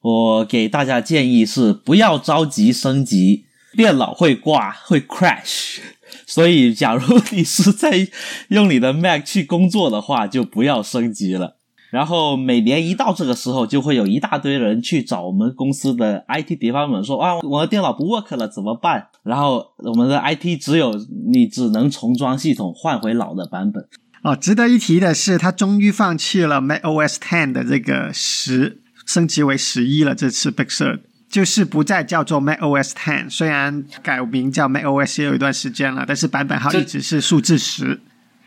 [0.00, 3.45] 我给大家建议是不要着急升级。
[3.76, 5.78] 电脑会挂，会 crash，
[6.26, 8.08] 所以假如你是在
[8.48, 11.58] 用你的 Mac 去工作的话，就不要升级了。
[11.90, 19.06] 然后每年一到这个时候，就会有一大堆人去找我们公司的 IT department 说啊，我的电脑不 work 了，怎么办？
[19.22, 20.92] 然后我们的 IT 只有
[21.32, 23.86] 你只能重装系统，换回老的版本。
[24.22, 30.14] 哦，值得一提的是，他终于放弃了 macOS Ten 的这个十，升级为十一了。
[30.14, 30.98] 这次 Big Sur。
[31.28, 38.00] 就是不再叫做 macOS Ten，虽然改名叫 macOS 也有一段时间了，但是版本号一直是数字十。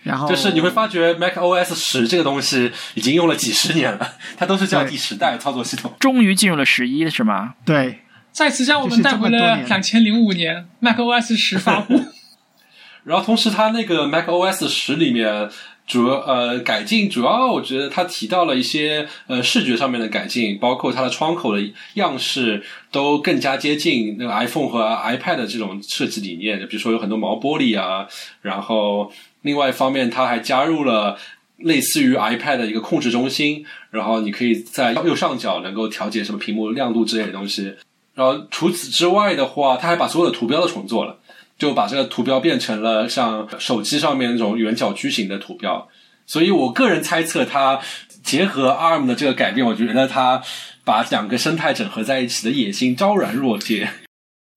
[0.03, 5.93] 然后就是你会发觉 macOS 十这个东西已经用了几十年了， 它都是叫第十代操作系统。
[5.99, 7.55] 终于进入了十一，是吗？
[7.65, 7.99] 对，
[8.31, 12.05] 再次将我们带回了两千零五年 macOS 十发布。
[13.03, 15.49] 然后同时，它那个 macOS 十里面。
[15.89, 26.59] 主要呃改进，主要我觉得他提到了一些呃视觉上面的改进，包括它的窗口的样式都更加接近那个 iPhone 和 iPad 的这种设计理念。
[26.67, 28.07] 比如说有很多毛玻璃啊，
[28.43, 29.11] 然后
[29.41, 31.17] 另外一方面，它还加入了
[31.57, 37.73] 类似于 iPad 的一个控制中心，然后你可以在右上角能够调节什么屏幕亮度之类的东西。
[38.13, 41.17] 然后除此之外的话，它还把所有的图标都重做了。
[41.59, 45.87] 就把这个图标变成了像手机上面那种圆角矩形的图标，
[46.25, 47.79] 所以我个人猜测，它
[48.23, 50.41] 结合 ARM 的这个改变，我觉得它
[50.85, 53.89] 把两个生态整合在一起的野心昭然若揭。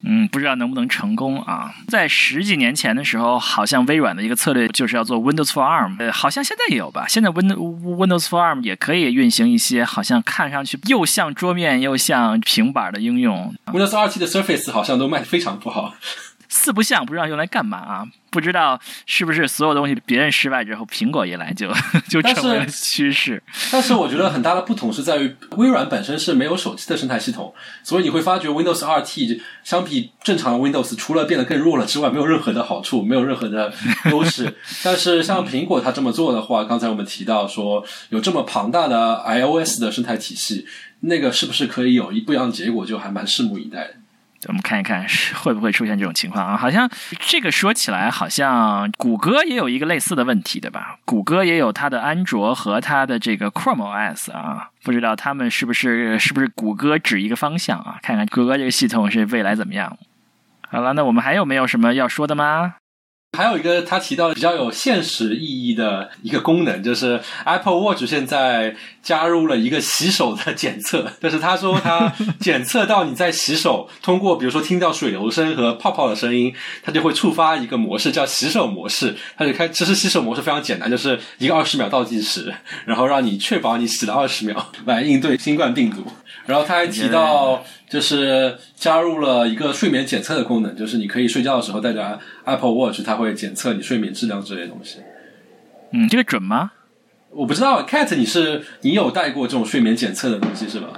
[0.05, 1.72] 嗯，不知道能不能成功啊？
[1.86, 7.07] 在十几年前的时候，好像微软的一个策略就是要做 Windows for ARM，呃，好像现在也有吧？
[7.07, 13.55] 现在 Windows Windows for ARM 也可以运行一些好像看上去又像桌面又像平板的应用。
[13.66, 15.94] Windows 二 T 的 Surface 好像都卖的非常不好。
[16.53, 18.07] 四不像，不知道用来干嘛啊？
[18.30, 21.70] 不知道是不是所有东西别人失败之后，苹果一来就
[22.09, 23.42] 就成为了趋势。
[23.70, 33.72] 但是我觉得很大的不同是在于，微软本身是没有手机的生态系统，所以你会发觉 Windows 2T 相比正常的 Windows，除了变得更弱了之外，没有任何的好处，没有任何的
[34.11, 34.55] 优势。
[34.84, 40.66] 但是像苹果它这么做的话，刚才我们提到说有这么庞大的 iOS 的生态体系，
[41.00, 43.94] 那个是不是可以有一不一样的结果，就还蛮拭目以待的。
[44.49, 46.57] 我们看一看是会不会出现这种情况啊？
[46.57, 46.90] 好像
[47.20, 50.99] 这个说起来，好像谷歌也有一个类似的问题，对吧？
[51.05, 57.99] 谷歌也有它的安卓和它的这个 Chrome OS 啊，不知道他们是不是是不是谷歌指一个方向啊？
[58.03, 59.97] 看看谷歌这个系统是未来怎么样。
[60.68, 62.74] 好了，那我们还有没有什么要说的吗？
[63.35, 79.66] 还有一个他提到比较有现实意义的一个功能，就是 Apple Watch 现在加入了一个洗手的检测， 就是他说他检测到你在洗手，通过比如说听到水流声和泡泡的声音，它就会触发一个模式叫洗手模式，它就开。
[79.66, 82.53] 其实洗手模式非常简单，就是一个二十秒倒计时，
[82.85, 86.05] 然后让你确保你洗了二十秒来应对新冠病毒。
[86.45, 95.01] 然后他还提到，就是加入了一个睡眠检测的功能，就是你可以睡觉的时候带着 Apple Watch，它会检测你睡眠质量之类的东西。
[95.90, 96.72] 嗯，这个准吗？
[97.28, 100.88] 我不知道，Cat，你是你有带过这种睡眠检测的东西是吧？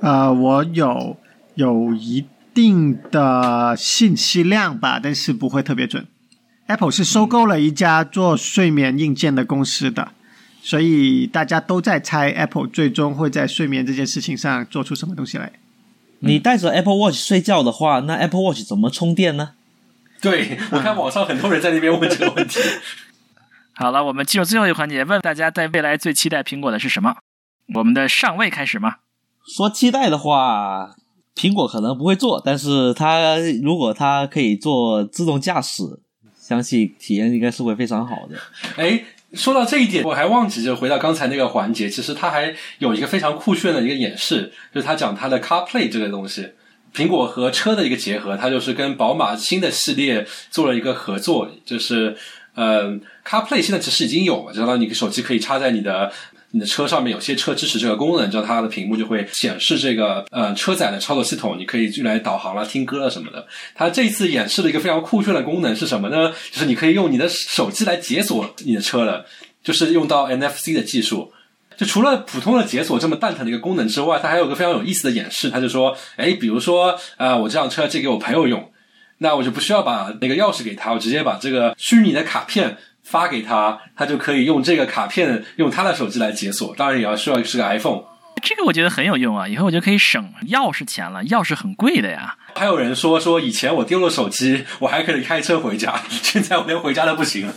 [0.00, 1.18] 呃，我有
[1.56, 2.24] 有一
[2.54, 6.06] 定的信息量吧，但是不会特别准。
[6.68, 10.12] Apple 是收购了一家做睡眠硬件的公司的，
[10.62, 15.52] 所以大家都在猜 Apple 最终会在睡眠这件事情上做出什么东西来。
[16.20, 19.52] 你带着 Apple Watch 睡觉的话，那 Apple Watch 怎么充电呢？
[20.20, 22.60] 对我看网上很多人在那边问这个问题。
[23.74, 27.16] 好了，我们进入最后一个环节，问大家在未来最期待苹果的是什么？
[27.74, 28.96] 我们的上位开始吗？
[29.46, 30.94] 说期待的话，
[31.34, 35.82] 苹果可能不会做，但是它如果它可以做自动驾驶，
[36.38, 38.36] 相信体验应该是会非常好的。
[38.76, 39.02] 哎，
[39.32, 46.50] 说到这一点，我还忘记就回到刚才那个环节，其实它还有一个非常酷炫的一个演示，就是他讲他的 CarPlay 这个东西。
[46.92, 52.16] 苹果和车的一个结合，它就是跟宝马新的系列做了一个合作，就是
[52.56, 56.10] 呃，CarPlay 现在其实已经有了，就相当于你手机可以插在你的
[56.52, 63.46] 你的车上面，有些车支持这个功能，就它的屏幕就会显示这个呃车载的操作系统，你可以用来导航了、听歌了什么的。
[63.74, 66.32] 它这次演示了一个非常酷炫的功能是什么呢？
[66.50, 69.24] 就是你可以用你的手机来解锁你的车了，
[69.62, 71.32] 就是用到 NFC 的技术。
[71.76, 75.48] 就除了普通的解锁这么蛋疼的一个功能之外，它还有个非常有意思的演示。
[75.48, 78.70] 它就说，哎，比如说，啊、我这辆车借给我朋友用，
[79.18, 82.76] 那我就不需要把那个钥匙给他，我直接把这个虚拟的卡片
[83.10, 86.72] 发给他，他就可以用这个卡片用他的手机来解锁。
[86.76, 88.04] 当然也要需要是个 iPhone。
[88.40, 92.36] 这个我觉得很有用啊，以后我就可以省钥匙钱了，钥匙很贵的呀。
[92.54, 97.54] 还有人说说以前我丢了手机，我还可以开车回家， 现在我连回家都不行了。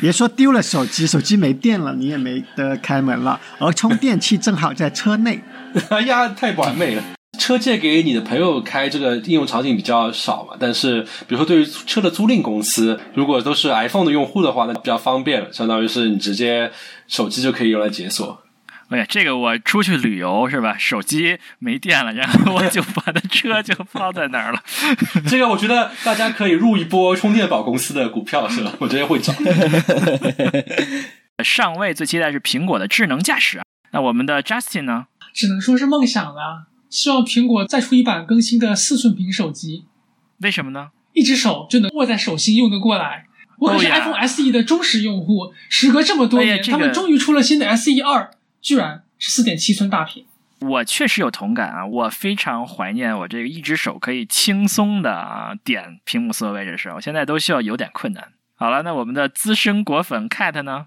[0.00, 5.40] 别说丢了手机，手机没电了，你也没得开门了，而充电器正好在车内。
[5.88, 7.02] 哎呀，太完美了！
[7.48, 10.54] 车借给你的朋友开，这个应用场景比较少嘛。
[10.60, 16.70] 但是，比如说对于车的租赁公司，如果都是 iPhone 的用户的话，那比较方便了，相当于是你直接
[17.06, 18.42] 手机就可以用来解锁。
[18.90, 20.76] 哎呀，这个我出去旅游是吧？
[20.76, 24.62] 手机没电了，然后我就把它车就放在那儿了。
[25.26, 28.74] 这个我觉得大家可以入一波充电宝公司的股票，是吧？
[28.80, 29.34] 我觉得会涨。
[31.42, 33.62] 上位最期待是苹果的智能驾驶。
[33.92, 35.06] 那我们的 Justin 呢？
[35.32, 36.66] 只能说是梦想了。
[36.90, 39.84] 希望苹果再出一版更新的四寸屏手机，
[40.38, 40.90] 为什么呢？
[41.12, 43.26] 一只手就能握在手心用得过来。
[43.58, 48.30] 我可是 iPhone SE 的忠实用户，时隔这么多年，哎这个他们终于出了新的 SE 二，
[48.60, 50.24] 居然是四点七寸大屏。
[50.60, 58.32] 我确实有同感啊，我非常怀念我这个一只手可以轻松的啊点屏幕所有位置的时候，现在都需要有点困难。
[58.54, 60.86] 好了，那我们的资深果粉 Cat 呢？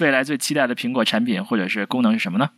[0.00, 2.50] 未来最期待的苹果产品或者是功能是什么呢？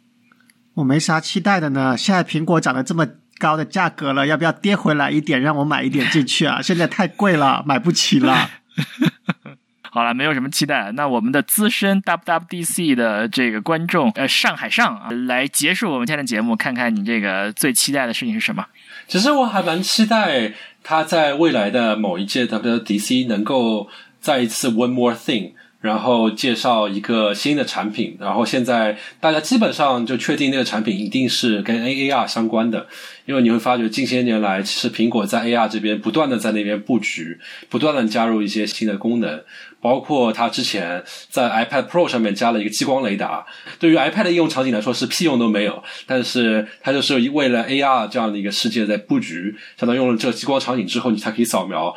[0.75, 1.97] 我没啥期待的呢。
[1.97, 3.07] 现在苹果涨得这么
[3.39, 6.61] 高的价格了，要不要跌回来一点，让我买一点进去啊？
[6.63, 8.51] 现在太贵了，买不起了。
[9.93, 10.93] 好了，没有什么期待。
[10.93, 18.65] 那我们的资深 WWDC 的这个观众，呃，上海上啊，来结束我们今天的节目，看看你这个最期待的事情是什么？
[19.09, 20.53] 其实我还蛮期待
[20.85, 23.89] 他在未来的某一届 WWDC 能够
[24.21, 32.87] 再一次 One More Thing，然后介绍一个新的产品，然后现在大家基本上就确定那个产品一定是跟 AAR 相关的，
[33.25, 37.39] 因为你会发觉近些年来，其实苹果在 AR 这边不断的在那边布局，
[37.69, 39.43] 不断的加入一些新的功能，
[39.81, 43.47] 包括它之前在 iPad Pro 上面加了一个激光雷达，
[43.79, 51.97] 对于 iPad 的应用场景来说是屁用都没有，但是它就是为了 AR 这样的一个世界在布局，相当于用了这个激光场景之后，你才可以扫描。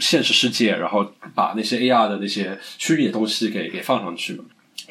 [0.00, 4.40] 现实世界，然后把那些 AR 的那些虚拟的东西给给放上去，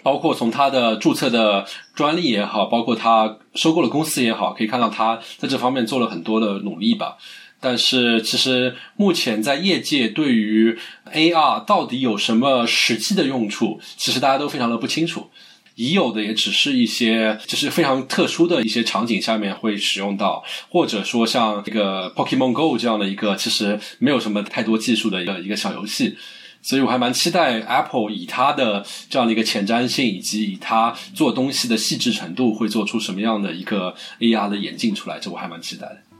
[0.03, 1.65] 包括从它的注册的
[1.95, 7.17] 专利也好，包括它收购了公司也好，可以看到它在这方面做了很多的努力吧。
[7.63, 10.75] 但是其实目前在业界对于
[11.13, 15.29] AR 到底有什么实际的用处，其实大家都非常的不清楚。
[15.75, 26.17] 已有的也只是一些，就是非常特殊的一些场景下面会使用到，或者说像这个 Pokemon Go 这样的一个其实没有什么太多技术的一个一个小游戏，
[26.61, 36.10] 所以我还蛮期待 Apple 以它的这样的一个前瞻性以及以它做东西的细致程度，会做出什么样的一个 AR 的眼镜出来，这我还蛮期待的。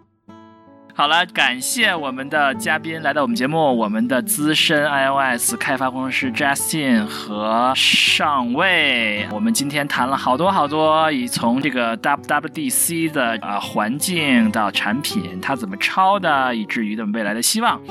[1.01, 9.25] 好了，感谢我们的嘉宾来到我们节目，我们的资深 iOS 开发工程师 Justin 和上尉。
[9.31, 17.81] 我们今天谈了好多好多，以从这个 WWDC 的啊环境到产品，它怎么抄的，以至于的未来的希望。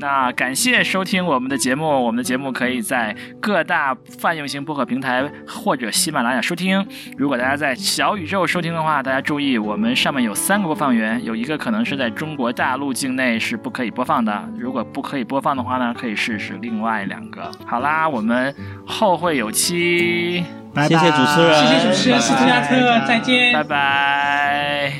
[0.00, 6.86] 那感谢收听我们的节目，我们的节目可以在各大泛用型播客平台或者喜马拉雅收听。
[7.16, 14.48] 如果大家在小宇宙收听的话，大家注意，我们上面有三个播放源，有一个可能是在中国大陆境内是不可以播放的。
[14.56, 17.50] 如果不可以播放的话呢，可以试试另外两个。
[17.66, 18.54] 好啦，我们
[18.86, 24.92] 后会有期，拜拜谢谢主持人谢谢主持人斯图亚特，再见，拜拜。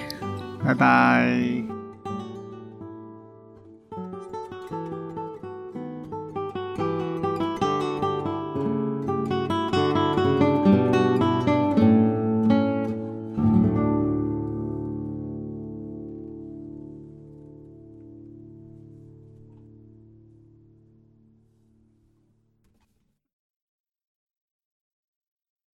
[0.67, 1.78] 拜拜。